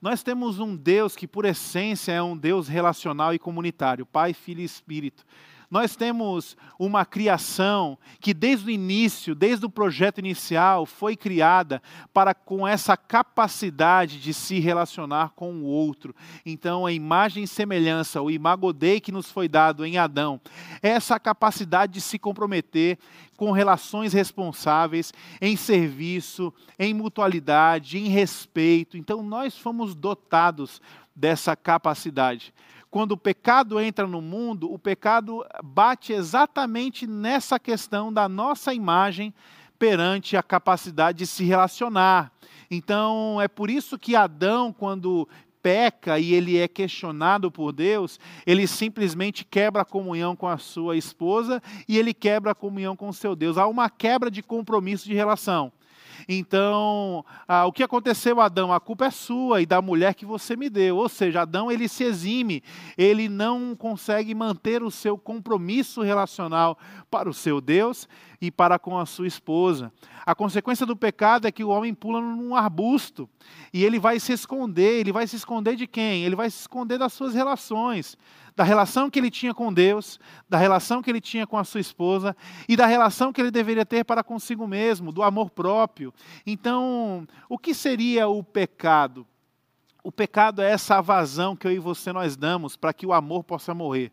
[0.01, 4.61] Nós temos um Deus que, por essência, é um Deus relacional e comunitário Pai, Filho
[4.61, 5.25] e Espírito.
[5.69, 11.79] Nós temos uma criação que, desde o início, desde o projeto inicial, foi criada
[12.11, 16.15] para com essa capacidade de se relacionar com o outro.
[16.43, 20.41] Então, a imagem e semelhança, o imagodei que nos foi dado em Adão,
[20.81, 22.97] é essa capacidade de se comprometer
[23.37, 28.97] com relações responsáveis, em serviço, em mutualidade, em respeito.
[28.97, 30.81] Então, nós fomos dotados
[31.15, 32.53] dessa capacidade.
[32.91, 39.33] Quando o pecado entra no mundo, o pecado bate exatamente nessa questão da nossa imagem
[39.77, 42.31] perante a capacidade de se relacionar.
[42.69, 45.27] Então, é por isso que Adão, quando
[45.61, 50.97] peca e ele é questionado por Deus, ele simplesmente quebra a comunhão com a sua
[50.97, 53.57] esposa e ele quebra a comunhão com o seu Deus.
[53.57, 55.71] Há uma quebra de compromisso de relação.
[56.27, 58.73] Então, ah, o que aconteceu, Adão?
[58.73, 60.97] A culpa é sua e da mulher que você me deu.
[60.97, 62.63] Ou seja, Adão ele se exime,
[62.97, 66.77] ele não consegue manter o seu compromisso relacional
[67.09, 68.07] para o seu Deus
[68.41, 69.91] e para com a sua esposa.
[70.25, 73.29] A consequência do pecado é que o homem pula num arbusto
[73.73, 74.99] e ele vai se esconder.
[74.99, 76.23] Ele vai se esconder de quem?
[76.23, 78.17] Ele vai se esconder das suas relações
[78.59, 81.79] da relação que ele tinha com Deus, da relação que ele tinha com a sua
[81.79, 82.35] esposa
[82.67, 86.13] e da relação que ele deveria ter para consigo mesmo, do amor próprio.
[86.45, 89.25] Então, o que seria o pecado?
[90.03, 93.45] O pecado é essa vazão que eu e você nós damos para que o amor
[93.45, 94.11] possa morrer.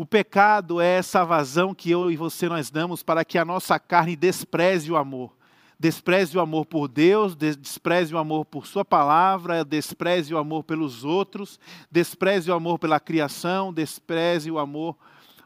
[0.00, 3.78] O pecado é essa vazão que eu e você nós damos para que a nossa
[3.78, 5.36] carne despreze o amor.
[5.78, 11.04] Despreze o amor por Deus, despreze o amor por Sua palavra, despreze o amor pelos
[11.04, 11.60] outros,
[11.90, 14.96] despreze o amor pela criação, despreze o amor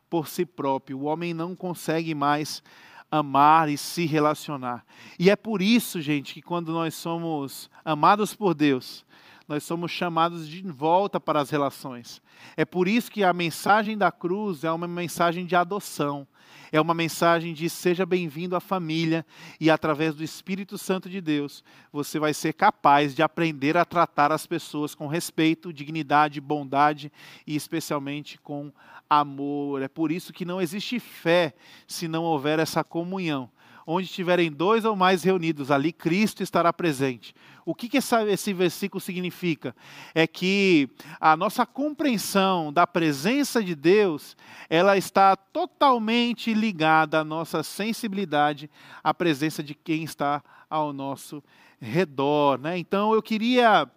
[0.08, 1.00] por si próprio.
[1.00, 2.62] O homem não consegue mais
[3.10, 4.84] amar e se relacionar.
[5.18, 9.04] E é por isso, gente, que quando nós somos amados por Deus,
[9.46, 12.22] nós somos chamados de volta para as relações.
[12.57, 16.26] É por isso que a mensagem da cruz é uma mensagem de adoção.
[16.72, 19.24] É uma mensagem de seja bem-vindo à família
[19.61, 24.33] e através do Espírito Santo de Deus, você vai ser capaz de aprender a tratar
[24.33, 27.12] as pessoas com respeito, dignidade, bondade
[27.46, 28.72] e especialmente com
[29.09, 29.83] amor.
[29.83, 31.54] É por isso que não existe fé
[31.87, 33.48] se não houver essa comunhão.
[33.86, 37.34] Onde estiverem dois ou mais reunidos, ali Cristo estará presente.
[37.66, 39.74] O que, que essa, esse versículo significa?
[40.14, 40.88] É que
[41.20, 44.36] a nossa compreensão da presença de Deus,
[44.68, 48.70] ela está totalmente ligada à nossa sensibilidade
[49.02, 51.42] à presença de quem está ao nosso
[51.80, 52.58] redor.
[52.58, 52.78] Né?
[52.78, 53.88] Então eu queria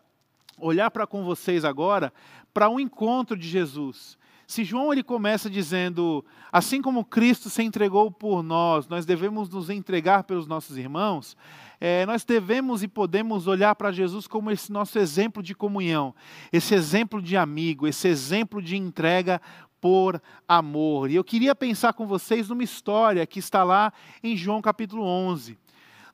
[0.57, 2.11] olhar para com vocês agora
[2.53, 4.17] para um encontro de Jesus.
[4.47, 9.69] Se João ele começa dizendo, assim como Cristo se entregou por nós, nós devemos nos
[9.69, 11.35] entregar pelos nossos irmãos,
[11.81, 16.15] é, nós devemos e podemos olhar para Jesus como esse nosso exemplo de comunhão,
[16.51, 19.41] esse exemplo de amigo, esse exemplo de entrega
[19.81, 21.11] por amor.
[21.11, 23.91] E eu queria pensar com vocês numa história que está lá
[24.23, 25.57] em João capítulo 11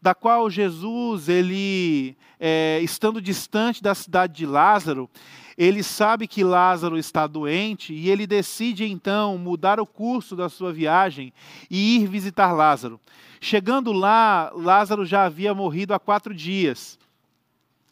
[0.03, 5.09] da qual Jesus, ele, é, estando distante da cidade de Lázaro,
[5.57, 10.73] ele sabe que Lázaro está doente e ele decide então mudar o curso da sua
[10.73, 11.31] viagem
[11.71, 12.99] e ir visitar Lázaro.
[13.39, 16.99] Chegando lá, Lázaro já havia morrido há quatro dias.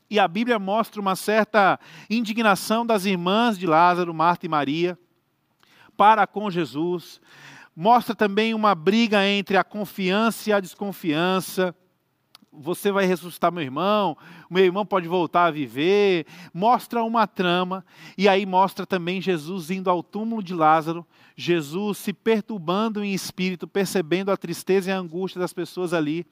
[0.10, 5.00] E a Bíblia mostra uma certa indignação das irmãs de Lázaro, Marta e Maria,
[5.96, 7.22] para com Jesus.
[7.74, 11.74] Mostra também uma briga entre a confiança e a desconfiança
[12.52, 14.18] você vai ressuscitar meu irmão,
[14.50, 16.26] meu irmão pode voltar a viver.
[16.54, 17.86] Mostra uma trama,
[18.18, 23.68] e aí mostra também Jesus indo ao túmulo de Lázaro, Jesus se perturbando em espírito,
[23.68, 26.26] percebendo a tristeza e a angústia das pessoas ali,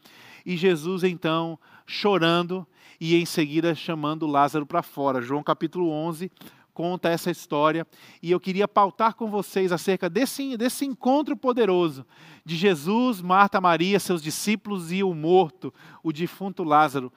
[0.46, 2.68] e Jesus então chorando
[3.00, 5.22] e em seguida chamando Lázaro para fora.
[5.22, 6.30] João capítulo 11,
[6.74, 7.86] conta essa história
[8.22, 12.06] e eu queria pautar com vocês acerca desse, desse encontro poderoso
[12.46, 17.12] de Jesus, Marta, Maria, seus discípulos e o morto, o defunto Lázaro.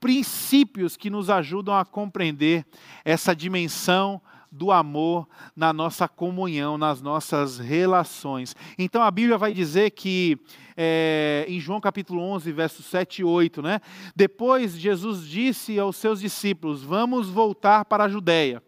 [0.00, 2.64] Princípios que nos ajudam a compreender
[3.04, 8.56] essa dimensão do amor na nossa comunhão, nas nossas relações.
[8.78, 10.38] Então a Bíblia vai dizer que,
[10.76, 13.80] é, em João capítulo 11, versos 7 e 8, né?
[14.16, 18.62] Depois Jesus disse aos seus discípulos: Vamos voltar para a Judéia.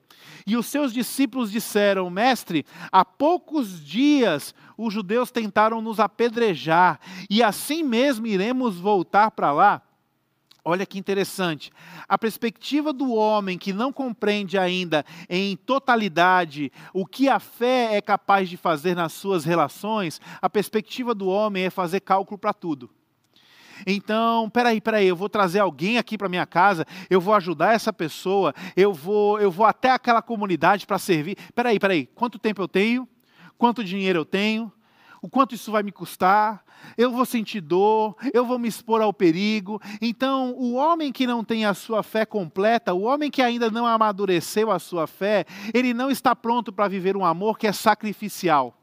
[0.47, 6.99] E os seus discípulos disseram: Mestre, há poucos dias os judeus tentaram nos apedrejar,
[7.29, 9.83] e assim mesmo iremos voltar para lá?
[10.65, 11.73] Olha que interessante.
[12.07, 18.01] A perspectiva do homem que não compreende ainda em totalidade o que a fé é
[18.01, 22.91] capaz de fazer nas suas relações, a perspectiva do homem é fazer cálculo para tudo.
[23.87, 27.93] Então, peraí, peraí, eu vou trazer alguém aqui para minha casa, eu vou ajudar essa
[27.93, 31.37] pessoa, eu vou, eu vou até aquela comunidade para servir.
[31.55, 33.09] Peraí, peraí, quanto tempo eu tenho?
[33.57, 34.73] Quanto dinheiro eu tenho?
[35.23, 36.65] O quanto isso vai me custar?
[36.97, 39.81] Eu vou sentir dor, eu vou me expor ao perigo.
[40.01, 43.87] Então, o homem que não tem a sua fé completa, o homem que ainda não
[43.87, 48.80] amadureceu a sua fé, ele não está pronto para viver um amor que é sacrificial.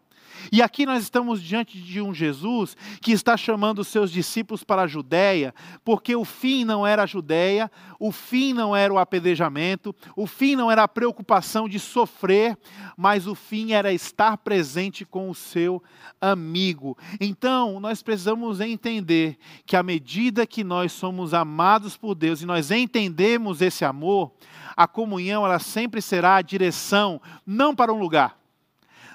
[0.52, 4.84] E aqui nós estamos diante de um Jesus que está chamando os seus discípulos para
[4.84, 9.96] a Judéia, porque o fim não era a Judéia, o fim não era o apedrejamento,
[10.16, 12.58] o fim não era a preocupação de sofrer,
[12.96, 15.82] mas o fim era estar presente com o seu
[16.20, 16.98] amigo.
[17.20, 22.72] Então, nós precisamos entender que à medida que nós somos amados por Deus e nós
[22.72, 24.32] entendemos esse amor,
[24.76, 28.38] a comunhão ela sempre será a direção não para um lugar,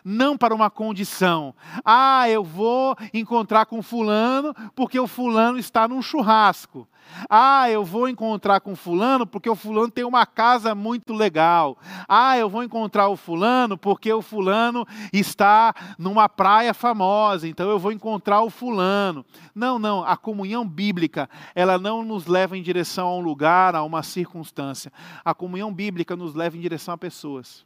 [0.04, 1.54] não para uma condição.
[1.84, 6.88] Ah, eu vou encontrar com fulano porque o fulano está num churrasco.
[7.28, 11.76] Ah, eu vou encontrar com fulano porque o fulano tem uma casa muito legal.
[12.08, 17.78] Ah, eu vou encontrar o fulano porque o fulano está numa praia famosa, então eu
[17.78, 19.24] vou encontrar o fulano.
[19.54, 23.82] Não, não, a comunhão bíblica, ela não nos leva em direção a um lugar, a
[23.82, 24.92] uma circunstância.
[25.24, 27.64] A comunhão bíblica nos leva em direção a pessoas.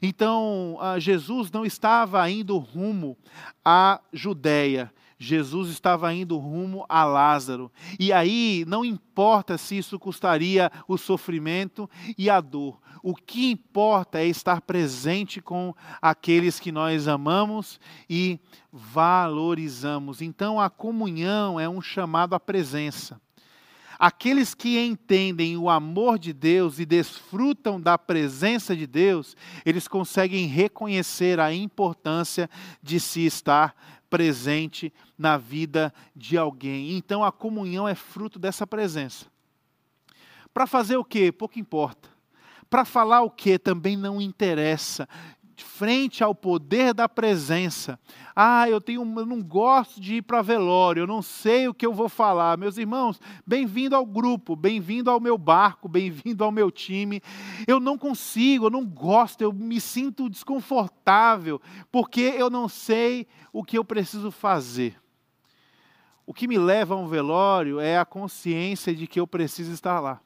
[0.00, 3.16] Então, Jesus não estava indo rumo
[3.64, 4.92] à Judéia.
[5.18, 7.72] Jesus estava indo rumo a Lázaro.
[7.98, 12.78] E aí não importa se isso custaria o sofrimento e a dor.
[13.02, 18.38] O que importa é estar presente com aqueles que nós amamos e
[18.72, 20.22] valorizamos.
[20.22, 23.20] Então a comunhão é um chamado à presença.
[23.98, 30.46] Aqueles que entendem o amor de Deus e desfrutam da presença de Deus, eles conseguem
[30.46, 32.48] reconhecer a importância
[32.80, 33.74] de se estar
[34.08, 36.96] presente na vida de alguém.
[36.96, 39.26] Então a comunhão é fruto dessa presença.
[40.54, 41.32] Para fazer o quê?
[41.32, 42.08] Pouco importa.
[42.70, 43.58] Para falar o quê?
[43.58, 45.08] Também não interessa
[45.64, 47.98] frente ao poder da presença.
[48.34, 51.84] Ah, eu tenho, eu não gosto de ir para velório, eu não sei o que
[51.84, 52.56] eu vou falar.
[52.56, 57.20] Meus irmãos, bem-vindo ao grupo, bem-vindo ao meu barco, bem-vindo ao meu time.
[57.66, 63.64] Eu não consigo, eu não gosto, eu me sinto desconfortável, porque eu não sei o
[63.64, 65.00] que eu preciso fazer.
[66.26, 69.98] O que me leva a um velório é a consciência de que eu preciso estar
[69.98, 70.20] lá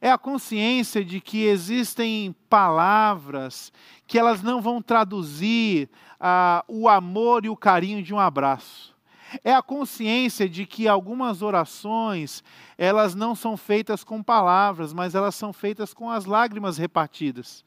[0.00, 3.72] é a consciência de que existem palavras
[4.06, 8.96] que elas não vão traduzir ah, o amor e o carinho de um abraço.
[9.44, 12.42] É a consciência de que algumas orações,
[12.76, 17.64] elas não são feitas com palavras, mas elas são feitas com as lágrimas repartidas,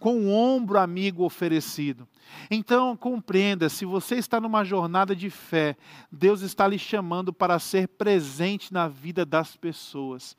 [0.00, 2.08] com o ombro amigo oferecido.
[2.50, 5.76] Então, compreenda, se você está numa jornada de fé,
[6.10, 10.36] Deus está lhe chamando para ser presente na vida das pessoas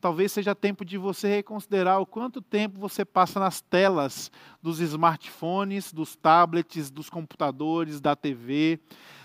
[0.00, 4.30] talvez seja tempo de você reconsiderar o quanto tempo você passa nas telas
[4.62, 8.80] dos smartphones, dos tablets, dos computadores, da TV.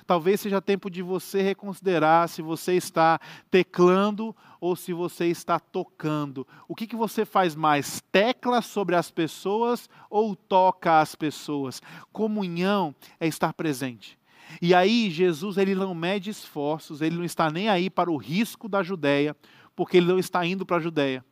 [0.06, 6.46] Talvez seja tempo de você reconsiderar se você está teclando ou se você está tocando.
[6.68, 8.02] O que, que você faz mais?
[8.12, 11.82] Tecla sobre as pessoas ou toca as pessoas?
[12.12, 14.18] Comunhão é estar presente.
[14.62, 18.68] E aí Jesus ele não mede esforços, ele não está nem aí para o risco
[18.68, 19.36] da Judéia,
[19.76, 21.26] porque ele não está indo para a Judéia,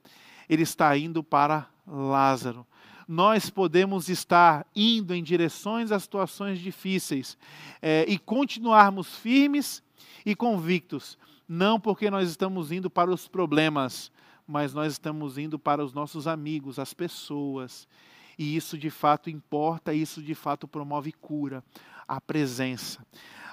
[0.49, 2.65] ele está indo para Lázaro.
[3.08, 7.38] Nós podemos estar indo em direções a situações difíceis
[7.82, 9.84] é, e continuarmos firmes
[10.25, 14.12] e convictos, não porque nós estamos indo para os problemas,
[14.47, 17.88] mas nós estamos indo para os nossos amigos, as pessoas.
[18.38, 21.63] E isso de fato importa, isso de fato promove cura,
[22.08, 23.06] a presença.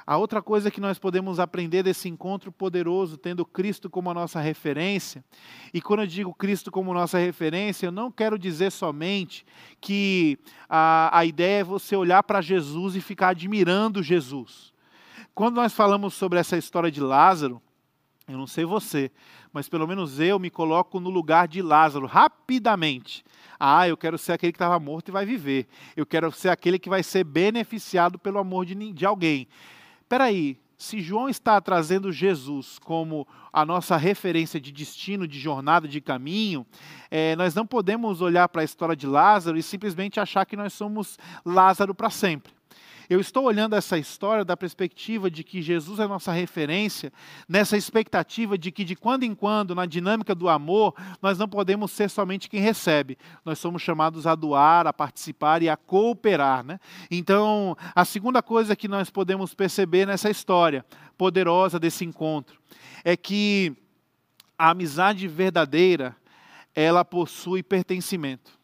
[0.08, 4.40] A outra coisa que nós podemos aprender desse encontro poderoso, tendo Cristo como a nossa
[4.40, 5.22] referência,
[5.74, 9.44] e quando eu digo Cristo como nossa referência, eu não quero dizer somente
[9.78, 14.72] que a, a ideia é você olhar para Jesus e ficar admirando Jesus.
[15.34, 17.60] Quando nós falamos sobre essa história de Lázaro,
[18.26, 19.10] eu não sei você,
[19.52, 23.22] mas pelo menos eu me coloco no lugar de Lázaro rapidamente.
[23.60, 25.68] Ah, eu quero ser aquele que estava morto e vai viver.
[25.94, 29.46] Eu quero ser aquele que vai ser beneficiado pelo amor de, de alguém
[30.08, 36.00] peraí, se João está trazendo Jesus como a nossa referência de destino, de jornada, de
[36.00, 36.64] caminho,
[37.10, 40.72] é, nós não podemos olhar para a história de Lázaro e simplesmente achar que nós
[40.72, 42.57] somos Lázaro para sempre.
[43.08, 47.10] Eu estou olhando essa história da perspectiva de que Jesus é nossa referência,
[47.48, 51.90] nessa expectativa de que de quando em quando, na dinâmica do amor, nós não podemos
[51.90, 53.16] ser somente quem recebe.
[53.46, 56.62] Nós somos chamados a doar, a participar e a cooperar.
[56.62, 56.78] Né?
[57.10, 60.84] Então, a segunda coisa que nós podemos perceber nessa história
[61.16, 62.60] poderosa desse encontro
[63.02, 63.74] é que
[64.58, 66.14] a amizade verdadeira,
[66.74, 68.57] ela possui pertencimento.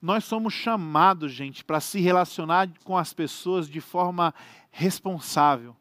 [0.00, 4.34] Nós somos chamados, gente, para se relacionar com as pessoas de forma
[4.70, 5.74] responsável,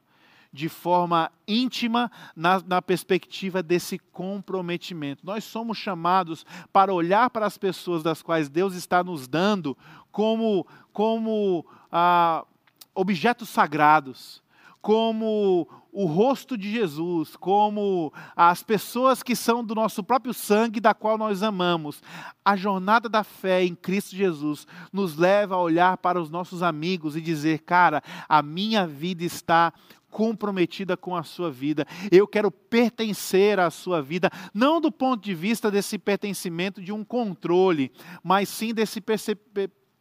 [0.52, 5.26] de forma íntima, na, na, perspectiva desse comprometimento.
[5.26, 9.78] Nós somos chamados para olhar para as pessoas das quais Deus está nos dando
[10.12, 12.46] como, como ah,
[12.94, 14.42] objetos sagrados,
[14.82, 20.94] como o rosto de Jesus, como as pessoas que são do nosso próprio sangue, da
[20.94, 22.04] qual nós amamos.
[22.44, 27.16] A jornada da fé em Cristo Jesus nos leva a olhar para os nossos amigos
[27.16, 29.72] e dizer: cara, a minha vida está
[30.10, 31.88] comprometida com a sua vida.
[32.12, 37.06] Eu quero pertencer à sua vida, não do ponto de vista desse pertencimento de um
[37.06, 37.90] controle,
[38.22, 39.02] mas sim desse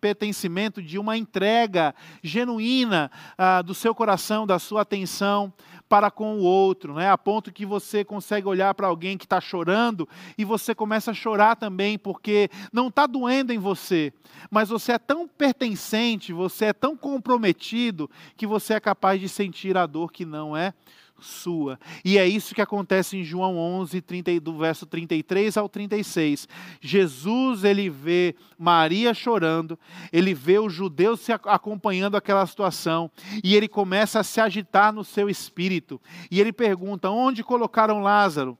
[0.04, 5.50] pertencimento de uma entrega genuína ah, do seu coração, da sua atenção
[5.94, 7.08] para com o outro, né?
[7.08, 11.14] a ponto que você consegue olhar para alguém que está chorando e você começa a
[11.14, 14.12] chorar também, porque não está doendo em você,
[14.50, 19.76] mas você é tão pertencente, você é tão comprometido, que você é capaz de sentir
[19.76, 20.74] a dor que não é
[21.20, 21.78] sua.
[22.04, 26.48] E é isso que acontece em João 11, 30, do verso 33 ao 36.
[26.80, 29.78] Jesus, ele vê Maria chorando,
[30.12, 33.10] ele vê os judeus se acompanhando aquela situação,
[33.42, 36.00] e ele começa a se agitar no seu espírito.
[36.30, 38.58] E ele pergunta: onde colocaram Lázaro?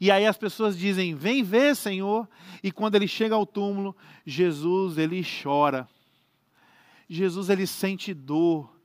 [0.00, 2.28] E aí as pessoas dizem: Vem ver, Senhor.
[2.62, 5.88] E quando ele chega ao túmulo, Jesus ele chora.
[7.08, 8.75] Jesus ele sente dor.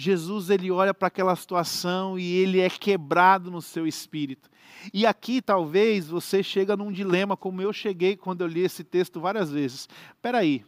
[0.00, 4.48] Jesus ele olha para aquela situação e ele é quebrado no seu espírito.
[4.94, 9.20] E aqui talvez você chega num dilema como eu cheguei quando eu li esse texto
[9.20, 9.86] várias vezes.
[10.14, 10.64] Espera aí.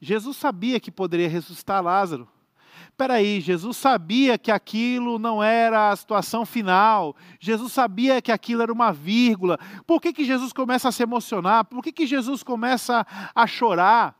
[0.00, 2.26] Jesus sabia que poderia ressuscitar Lázaro.
[2.88, 7.14] Espera aí, Jesus sabia que aquilo não era a situação final.
[7.38, 9.58] Jesus sabia que aquilo era uma vírgula.
[9.86, 11.64] Por que, que Jesus começa a se emocionar?
[11.66, 14.19] Por que, que Jesus começa a chorar?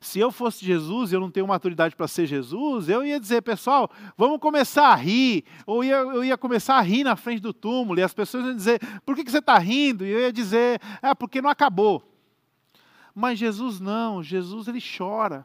[0.00, 3.42] Se eu fosse Jesus e eu não tenho maturidade para ser Jesus, eu ia dizer,
[3.42, 5.44] pessoal, vamos começar a rir.
[5.66, 8.54] Ou ia, eu ia começar a rir na frente do túmulo, e as pessoas iam
[8.54, 10.06] dizer, por que, que você está rindo?
[10.06, 12.02] E eu ia dizer, é porque não acabou.
[13.14, 15.44] Mas Jesus não, Jesus ele chora.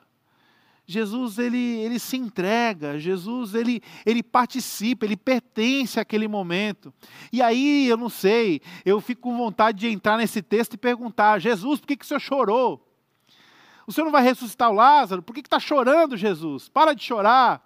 [0.86, 6.94] Jesus ele, ele se entrega, Jesus ele, ele participa, ele pertence àquele momento.
[7.32, 11.40] E aí, eu não sei, eu fico com vontade de entrar nesse texto e perguntar:
[11.40, 12.93] Jesus, por que, que o senhor chorou?
[13.86, 15.22] O senhor não vai ressuscitar o Lázaro?
[15.22, 16.70] Por que está chorando, Jesus?
[16.70, 17.62] Para de chorar.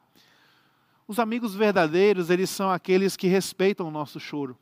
[1.08, 4.58] Os amigos verdadeiros, eles são aqueles que respeitam o nosso choro.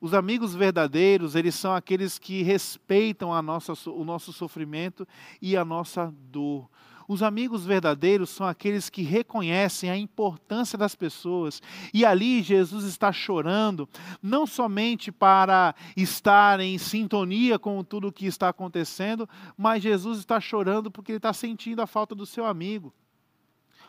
[0.00, 5.08] Os amigos verdadeiros, eles são aqueles que respeitam a nossa, o nosso sofrimento
[5.40, 6.68] e a nossa dor.
[7.08, 11.62] Os amigos verdadeiros são aqueles que reconhecem a importância das pessoas.
[11.94, 13.88] E ali Jesus está chorando,
[14.22, 20.40] não somente para estar em sintonia com tudo o que está acontecendo, mas Jesus está
[20.40, 22.92] chorando porque ele está sentindo a falta do seu amigo.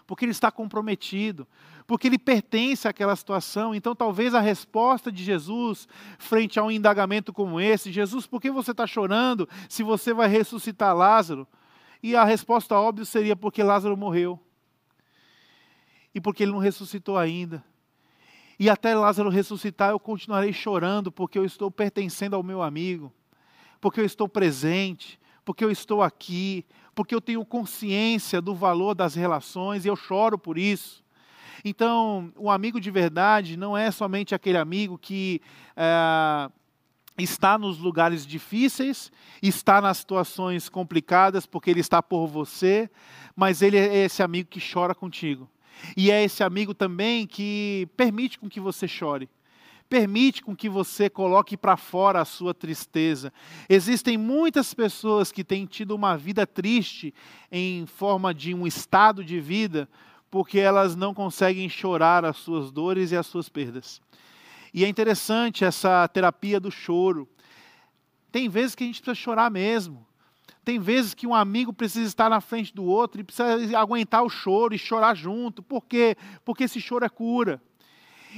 [0.05, 1.45] Porque ele está comprometido,
[1.85, 3.75] porque ele pertence àquela situação.
[3.75, 5.85] Então, talvez a resposta de Jesus,
[6.17, 10.29] frente a um indagamento como esse: Jesus, por que você está chorando se você vai
[10.29, 11.45] ressuscitar Lázaro?
[12.01, 14.39] E a resposta óbvia seria porque Lázaro morreu.
[16.13, 17.63] E porque ele não ressuscitou ainda.
[18.59, 23.13] E até Lázaro ressuscitar, eu continuarei chorando, porque eu estou pertencendo ao meu amigo,
[23.79, 29.13] porque eu estou presente, porque eu estou aqui, porque eu tenho consciência do valor das
[29.13, 31.05] relações e eu choro por isso.
[31.63, 35.41] Então, o amigo de verdade não é somente aquele amigo que
[35.75, 36.49] é,
[37.17, 39.11] está nos lugares difíceis,
[39.41, 42.89] está nas situações complicadas, porque ele está por você,
[43.35, 45.49] mas ele é esse amigo que chora contigo.
[45.95, 49.29] E é esse amigo também que permite com que você chore.
[49.89, 53.31] Permite com que você coloque para fora a sua tristeza.
[53.69, 57.13] Existem muitas pessoas que têm tido uma vida triste
[57.49, 59.87] em forma de um estado de vida,
[60.29, 64.01] porque elas não conseguem chorar as suas dores e as suas perdas.
[64.73, 67.27] E é interessante essa terapia do choro.
[68.31, 70.05] Tem vezes que a gente precisa chorar mesmo.
[70.63, 74.29] Tem vezes que um amigo precisa estar na frente do outro e precisa aguentar o
[74.29, 75.63] choro e chorar junto.
[75.63, 76.17] Por quê?
[76.43, 77.61] Porque esse choro é cura.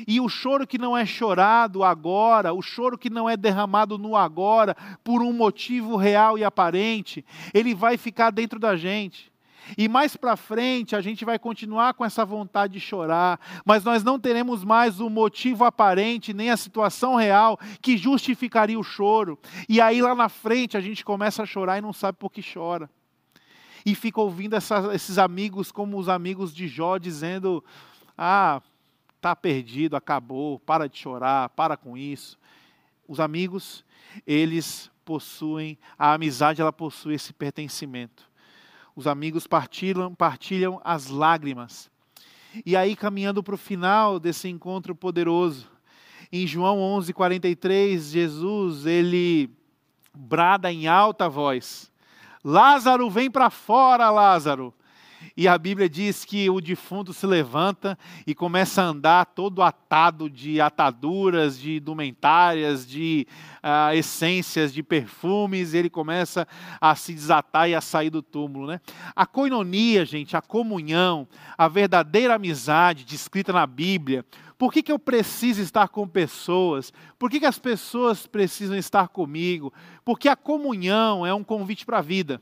[0.07, 4.15] E o choro que não é chorado agora, o choro que não é derramado no
[4.15, 9.28] agora, por um motivo real e aparente, ele vai ficar dentro da gente.
[9.78, 14.03] E mais para frente a gente vai continuar com essa vontade de chorar, mas nós
[14.03, 19.38] não teremos mais o motivo aparente nem a situação real que justificaria o choro.
[19.67, 22.41] E aí lá na frente a gente começa a chorar e não sabe por que
[22.41, 22.89] chora.
[23.86, 27.63] E fica ouvindo essa, esses amigos como os amigos de Jó dizendo:
[28.17, 28.61] "Ah,
[29.22, 32.38] tá perdido, acabou, para de chorar, para com isso".
[33.07, 33.84] Os amigos,
[34.28, 38.28] eles possuem, a amizade ela possui esse pertencimento.
[38.96, 41.90] Os amigos partilham, partilham as lágrimas.
[42.66, 45.70] E aí, caminhando para o final desse encontro poderoso,
[46.32, 49.50] em João 11, 43, Jesus, ele
[50.14, 51.92] brada em alta voz:
[52.44, 54.74] Lázaro, vem para fora, Lázaro.
[55.36, 60.30] E a Bíblia diz que o defunto se levanta e começa a andar todo atado
[60.30, 63.28] de ataduras, de indumentárias, de
[63.63, 66.47] uh, essências, de perfumes, e ele começa
[66.80, 68.67] a se desatar e a sair do túmulo.
[68.67, 68.82] Né?
[69.15, 74.26] A coinonia, gente, a comunhão, a verdadeira amizade descrita na Bíblia.
[74.57, 76.91] Por que, que eu preciso estar com pessoas?
[77.17, 79.72] Por que, que as pessoas precisam estar comigo?
[80.03, 82.41] Porque a comunhão é um convite para a vida.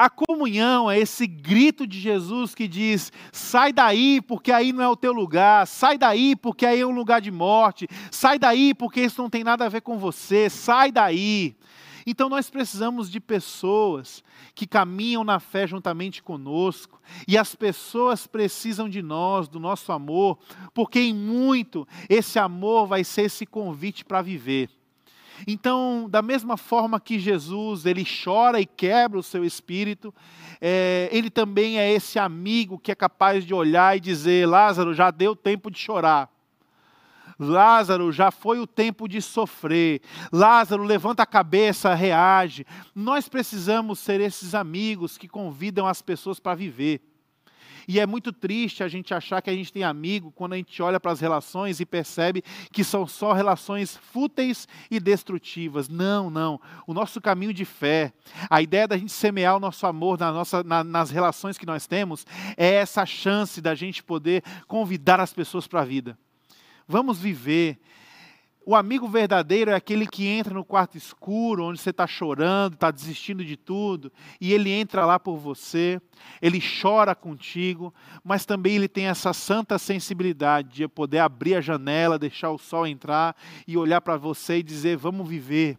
[0.00, 4.88] A comunhão é esse grito de Jesus que diz: sai daí, porque aí não é
[4.88, 9.02] o teu lugar, sai daí, porque aí é um lugar de morte, sai daí, porque
[9.02, 11.54] isso não tem nada a ver com você, sai daí.
[12.06, 14.24] Então nós precisamos de pessoas
[14.54, 16.98] que caminham na fé juntamente conosco,
[17.28, 20.38] e as pessoas precisam de nós, do nosso amor,
[20.72, 24.70] porque em muito esse amor vai ser esse convite para viver.
[25.46, 30.14] Então, da mesma forma que Jesus ele chora e quebra o seu espírito,
[30.60, 35.10] é, ele também é esse amigo que é capaz de olhar e dizer: Lázaro, já
[35.10, 36.30] deu tempo de chorar.
[37.38, 40.02] Lázaro, já foi o tempo de sofrer.
[40.30, 42.66] Lázaro, levanta a cabeça, reage.
[42.94, 47.00] Nós precisamos ser esses amigos que convidam as pessoas para viver.
[47.92, 50.80] E é muito triste a gente achar que a gente tem amigo quando a gente
[50.80, 55.88] olha para as relações e percebe que são só relações fúteis e destrutivas.
[55.88, 56.60] Não, não.
[56.86, 58.12] O nosso caminho de fé,
[58.48, 61.88] a ideia da gente semear o nosso amor na nossa, na, nas relações que nós
[61.88, 62.24] temos,
[62.56, 66.16] é essa chance da gente poder convidar as pessoas para a vida.
[66.86, 67.76] Vamos viver.
[68.64, 72.90] O amigo verdadeiro é aquele que entra no quarto escuro, onde você está chorando, está
[72.90, 76.00] desistindo de tudo, e ele entra lá por você,
[76.42, 77.92] ele chora contigo,
[78.22, 82.86] mas também ele tem essa santa sensibilidade de poder abrir a janela, deixar o sol
[82.86, 83.34] entrar
[83.66, 85.78] e olhar para você e dizer: Vamos viver.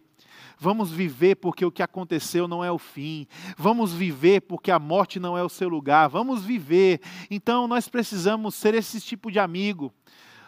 [0.58, 3.26] Vamos viver porque o que aconteceu não é o fim.
[3.58, 6.08] Vamos viver porque a morte não é o seu lugar.
[6.08, 7.02] Vamos viver.
[7.32, 9.92] Então nós precisamos ser esse tipo de amigo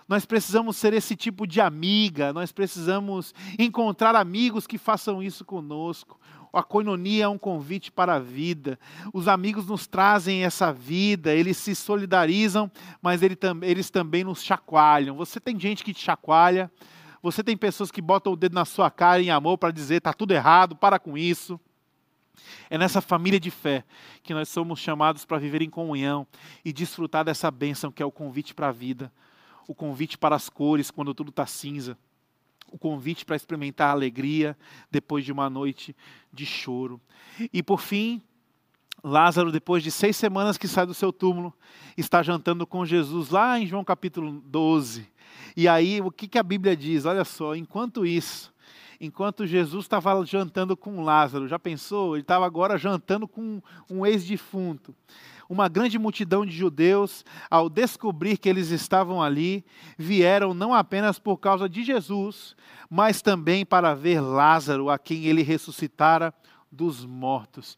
[0.08, 6.20] nós precisamos ser esse tipo de amiga, nós precisamos encontrar amigos que façam isso conosco.
[6.51, 8.78] A coinonia é um convite para a vida.
[9.12, 12.70] Os amigos nos trazem essa vida, eles se solidarizam,
[13.01, 15.16] mas eles também nos chacoalham.
[15.16, 16.72] Você tem gente que te chacoalha,
[17.24, 20.14] você tem pessoas que botam o dedo na sua cara em amor para dizer: está
[20.14, 21.60] tudo errado, para com isso.
[22.70, 23.84] É nessa família de fé
[24.22, 26.28] que nós somos chamados para viver em comunhão
[26.64, 29.12] e desfrutar dessa bênção que é o convite para a vida
[29.68, 31.97] o convite para as cores quando tudo está cinza,
[32.72, 34.57] o convite para experimentar a alegria
[34.89, 35.95] depois de uma noite
[36.32, 36.99] de choro.
[37.51, 38.22] E por fim,
[39.03, 41.53] Lázaro, depois de seis semanas que sai do seu túmulo,
[41.97, 45.07] está jantando com Jesus lá em João capítulo 12.
[45.55, 47.05] E aí, o que, que a Bíblia diz?
[47.05, 48.53] Olha só, enquanto isso,
[48.99, 52.16] enquanto Jesus estava jantando com Lázaro, já pensou?
[52.16, 54.95] Ele estava agora jantando com um ex-defunto
[55.54, 59.64] uma grande multidão de judeus, ao descobrir que eles estavam ali,
[59.97, 62.56] vieram não apenas por causa de Jesus,
[62.89, 66.34] mas também para ver Lázaro, a quem ele ressuscitara
[66.72, 67.78] dos mortos.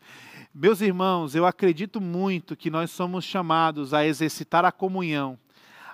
[0.53, 5.37] Meus irmãos, eu acredito muito que nós somos chamados a exercitar a comunhão,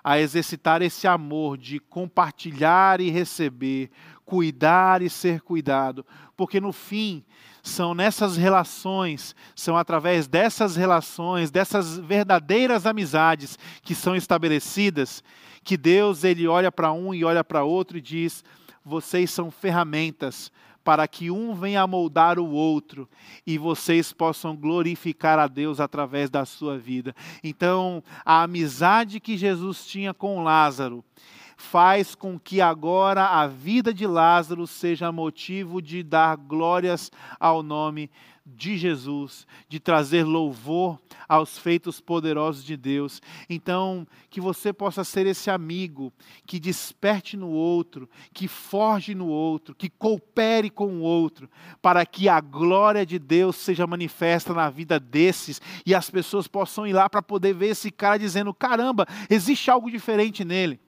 [0.03, 3.89] a exercitar esse amor de compartilhar e receber,
[4.25, 6.05] cuidar e ser cuidado,
[6.35, 7.23] porque no fim
[7.63, 15.23] são nessas relações, são através dessas relações, dessas verdadeiras amizades que são estabelecidas,
[15.63, 18.43] que Deus ele olha para um e olha para outro e diz:
[18.83, 20.51] vocês são ferramentas
[20.83, 23.07] para que um venha a moldar o outro
[23.45, 27.15] e vocês possam glorificar a Deus através da sua vida.
[27.43, 31.03] Então, a amizade que Jesus tinha com Lázaro
[31.61, 38.09] faz com que agora a vida de Lázaro seja motivo de dar glórias ao nome
[38.43, 40.99] de Jesus, de trazer louvor
[41.29, 43.21] aos feitos poderosos de Deus.
[43.47, 46.11] Então, que você possa ser esse amigo
[46.45, 51.49] que desperte no outro, que forge no outro, que coopere com o outro,
[51.81, 56.87] para que a glória de Deus seja manifesta na vida desses e as pessoas possam
[56.87, 60.79] ir lá para poder ver esse cara dizendo: caramba, existe algo diferente nele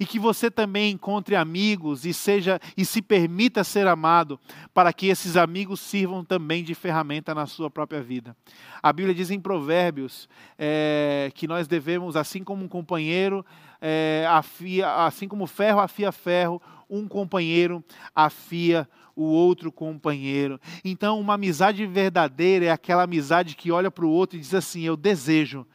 [0.00, 4.40] e que você também encontre amigos e seja e se permita ser amado,
[4.72, 8.34] para que esses amigos sirvam também de ferramenta na sua própria vida.
[8.82, 10.26] A Bíblia diz em Provérbios
[10.58, 13.44] é, que nós devemos, assim como um companheiro
[13.78, 17.84] é, afia, assim como ferro afia ferro, um companheiro
[18.14, 20.58] afia o outro companheiro.
[20.82, 24.80] Então, uma amizade verdadeira é aquela amizade que olha para o outro e diz assim:
[24.80, 25.66] Eu desejo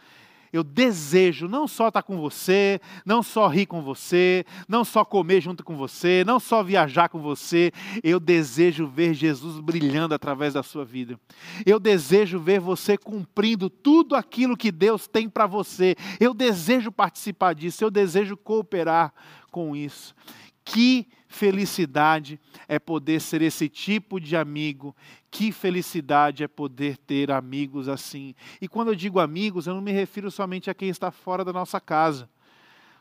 [0.55, 5.41] eu desejo não só estar com você, não só rir com você, não só comer
[5.41, 10.63] junto com você, não só viajar com você, eu desejo ver Jesus brilhando através da
[10.63, 11.19] sua vida.
[11.65, 15.93] Eu desejo ver você cumprindo tudo aquilo que Deus tem para você.
[16.21, 19.13] Eu desejo participar disso, eu desejo cooperar
[19.51, 20.15] com isso.
[20.63, 24.95] Que felicidade é poder ser esse tipo de amigo.
[25.35, 28.33] Que felicidade é poder ter amigos assim.
[28.61, 31.51] E quando eu digo amigos, eu não me refiro somente a quem está fora da
[31.51, 32.29] nossa casa.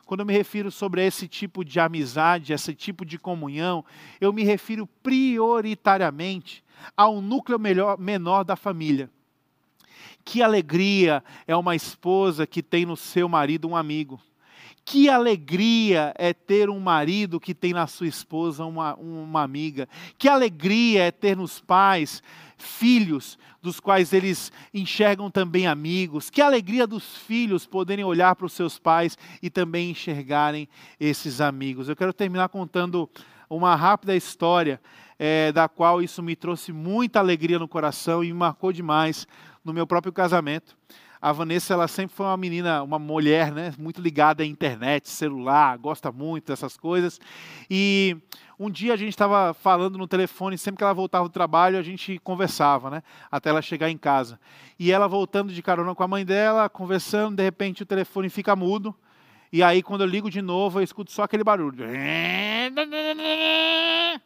[0.04, 3.84] Quando eu me refiro sobre esse tipo de amizade, esse tipo de comunhão,
[4.20, 6.64] eu me refiro prioritariamente
[6.96, 9.08] ao núcleo melhor, menor da família.
[10.24, 14.20] Que alegria é uma esposa que tem no seu marido um amigo
[14.84, 19.88] Que alegria é ter um marido que tem na sua esposa uma, uma amiga.
[20.18, 22.22] Que alegria é ter nos pais
[22.58, 26.28] filhos dos quais eles enxergam também amigos.
[26.28, 30.68] Que alegria dos filhos poderem olhar para os seus pais e também enxergarem
[31.00, 31.88] esses amigos.
[31.88, 33.08] Eu quero terminar contando
[33.48, 34.80] uma rápida história
[35.18, 39.26] é, da qual isso me trouxe muita alegria no coração e me marcou demais
[39.64, 40.76] no meu próprio casamento.
[41.24, 45.78] A Vanessa, ela sempre foi uma menina, uma mulher, né, muito ligada à internet, celular,
[45.78, 47.18] gosta muito dessas coisas.
[47.70, 48.14] E
[48.60, 51.82] um dia a gente estava falando no telefone, sempre que ela voltava do trabalho, a
[51.82, 53.02] gente conversava, né,
[53.32, 54.38] até ela chegar em casa.
[54.78, 58.54] E ela voltando de carona com a mãe dela, conversando, de repente o telefone fica
[58.54, 58.94] mudo.
[59.50, 61.86] E aí, quando eu ligo de novo, eu escuto só aquele barulho.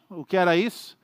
[0.09, 0.97] O que era isso?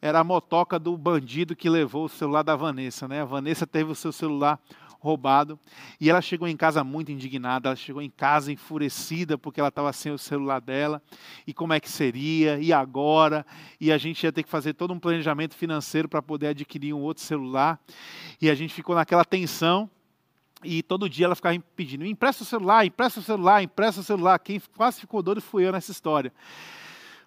[0.00, 3.22] Era a motoca do bandido que levou o celular da Vanessa, né?
[3.22, 4.60] A Vanessa teve o seu celular
[5.02, 5.58] roubado.
[6.00, 9.92] E ela chegou em casa muito indignada, ela chegou em casa enfurecida porque ela estava
[9.92, 11.02] sem o celular dela.
[11.44, 12.58] E como é que seria?
[12.60, 13.44] E agora?
[13.80, 17.00] E a gente ia ter que fazer todo um planejamento financeiro para poder adquirir um
[17.00, 17.80] outro celular.
[18.40, 19.90] E a gente ficou naquela tensão.
[20.64, 24.38] E todo dia ela ficava pedindo: empresta o celular, empresta o celular, empresta o celular.
[24.38, 26.32] Quem quase ficou doido fui eu nessa história.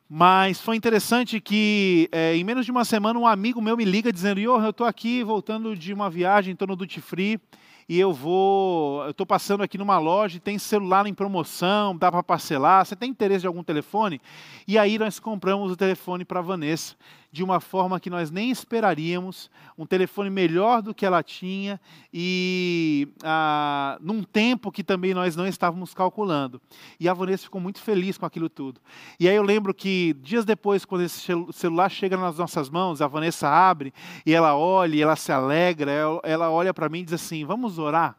[0.07, 4.13] Mas foi interessante que é, em menos de uma semana um amigo meu me liga
[4.13, 7.39] dizendo: Yo, eu estou aqui voltando de uma viagem, estou no Duty Free
[7.87, 12.85] e eu vou, estou passando aqui numa loja tem celular em promoção, dá para parcelar,
[12.85, 14.19] você tem interesse de algum telefone?
[14.67, 16.95] E aí nós compramos o telefone para Vanessa,
[17.35, 21.81] de uma forma que nós nem esperaríamos, um telefone melhor do que ela tinha
[22.13, 26.61] e ah, num tempo que também nós não estávamos calculando.
[26.97, 28.79] E a Vanessa ficou muito feliz com aquilo tudo.
[29.19, 33.07] E aí eu lembro que dias depois, quando esse celular chega nas nossas mãos, a
[33.07, 33.93] Vanessa abre
[34.25, 35.91] e ela olha, e ela se alegra,
[36.23, 38.15] ela olha para mim e diz assim: Vamos orar?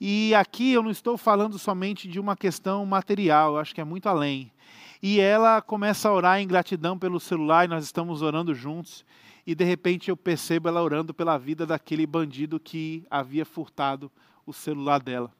[0.00, 3.84] E aqui eu não estou falando somente de uma questão material, eu acho que é
[3.84, 4.50] muito além.
[5.02, 9.04] E ela começa a orar em gratidão pelo celular, e nós estamos orando juntos.
[9.44, 14.10] E de repente eu percebo ela orando pela vida daquele bandido que havia furtado
[14.46, 15.32] o celular dela.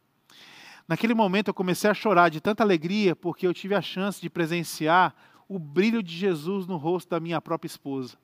[0.88, 4.28] Naquele momento eu comecei a chorar de tanta alegria, porque eu tive a chance de
[4.28, 5.14] presenciar
[5.48, 8.16] o brilho de Jesus no rosto da minha própria esposa.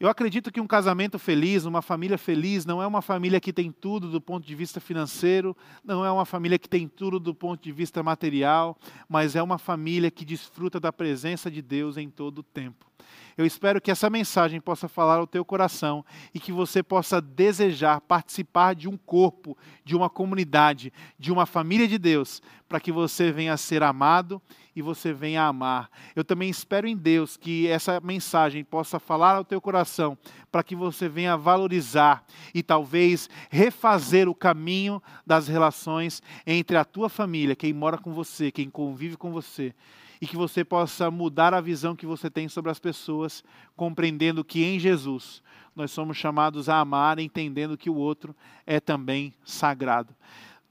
[0.00, 3.70] Eu acredito que um casamento feliz, uma família feliz, não é uma família que tem
[3.70, 7.62] tudo do ponto de vista financeiro, não é uma família que tem tudo do ponto
[7.62, 12.38] de vista material, mas é uma família que desfruta da presença de Deus em todo
[12.38, 12.89] o tempo.
[13.36, 18.00] Eu espero que essa mensagem possa falar ao teu coração e que você possa desejar
[18.00, 23.32] participar de um corpo, de uma comunidade, de uma família de Deus, para que você
[23.32, 24.42] venha a ser amado
[24.76, 25.90] e você venha a amar.
[26.14, 30.18] Eu também espero em Deus que essa mensagem possa falar ao teu coração,
[30.52, 32.24] para que você venha valorizar
[32.54, 38.50] e talvez refazer o caminho das relações entre a tua família, quem mora com você,
[38.50, 39.74] quem convive com você
[40.20, 43.42] e que você possa mudar a visão que você tem sobre as pessoas,
[43.74, 45.42] compreendendo que em Jesus
[45.74, 50.14] nós somos chamados a amar, entendendo que o outro é também sagrado.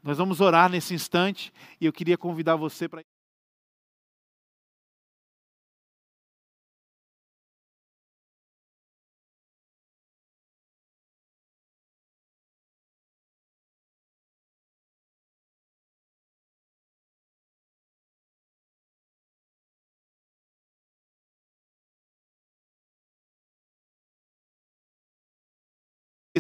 [0.04, 3.04] Nós vamos orar nesse instante e eu queria convidar você para.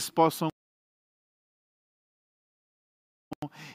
[0.07, 0.49] Possam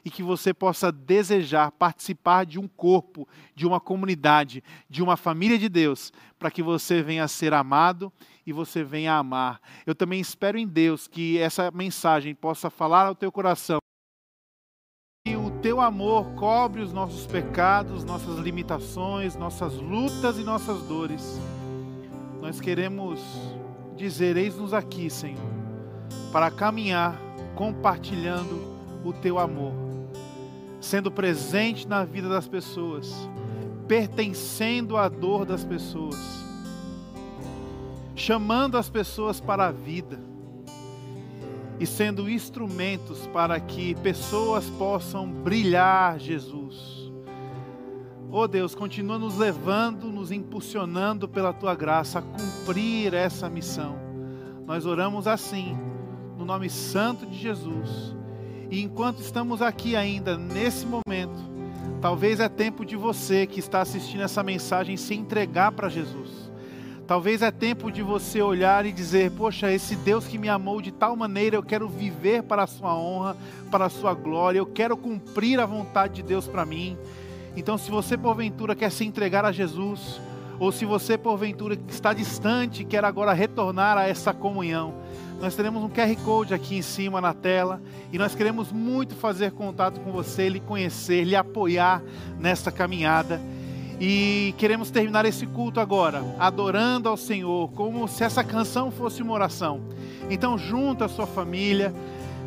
[0.05, 5.59] e que você possa desejar participar de um corpo, de uma comunidade, de uma família
[5.59, 8.13] de Deus, para que você venha a ser amado
[8.47, 9.61] e você venha a amar.
[9.87, 13.79] Eu também espero em Deus que essa mensagem possa falar ao teu coração.
[15.27, 21.39] Que o teu amor cobre os nossos pecados, nossas limitações, nossas lutas e nossas dores.
[22.43, 23.21] Nós queremos
[23.97, 25.74] dizer: eis-nos aqui, Senhor
[26.33, 27.21] para caminhar
[27.55, 28.75] compartilhando
[29.05, 29.73] o teu amor,
[30.81, 33.13] sendo presente na vida das pessoas,
[33.87, 36.45] pertencendo à dor das pessoas,
[38.15, 40.19] chamando as pessoas para a vida
[41.79, 47.13] e sendo instrumentos para que pessoas possam brilhar Jesus.
[48.31, 53.97] Oh Deus, continua nos levando, nos impulsionando pela tua graça a cumprir essa missão.
[54.67, 55.77] Nós oramos assim
[56.45, 58.15] no nome santo de Jesus.
[58.71, 61.43] E enquanto estamos aqui ainda nesse momento,
[62.03, 66.53] talvez é tempo de você que está assistindo essa mensagem se entregar para Jesus.
[67.07, 70.93] Talvez é tempo de você olhar e dizer: Poxa, esse Deus que me amou de
[70.93, 73.37] tal maneira, eu quero viver para a Sua honra,
[73.71, 76.99] para a Sua glória, eu quero cumprir a vontade de Deus para mim.
[77.57, 80.21] Então, se você porventura quer se entregar a Jesus,
[80.59, 84.95] ou se você porventura está distante quer agora retornar a essa comunhão,
[85.41, 87.81] nós teremos um QR Code aqui em cima na tela
[88.13, 92.03] e nós queremos muito fazer contato com você, lhe conhecer, lhe apoiar
[92.39, 93.41] nessa caminhada.
[94.01, 99.33] E queremos terminar esse culto agora, adorando ao Senhor, como se essa canção fosse uma
[99.33, 99.81] oração.
[100.29, 101.95] Então, junto a sua família,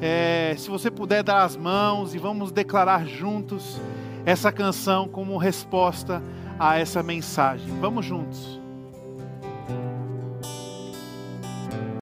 [0.01, 3.79] é, se você puder dar as mãos e vamos declarar juntos
[4.25, 6.21] essa canção como resposta
[6.59, 7.67] a essa mensagem.
[7.79, 8.56] Vamos juntos.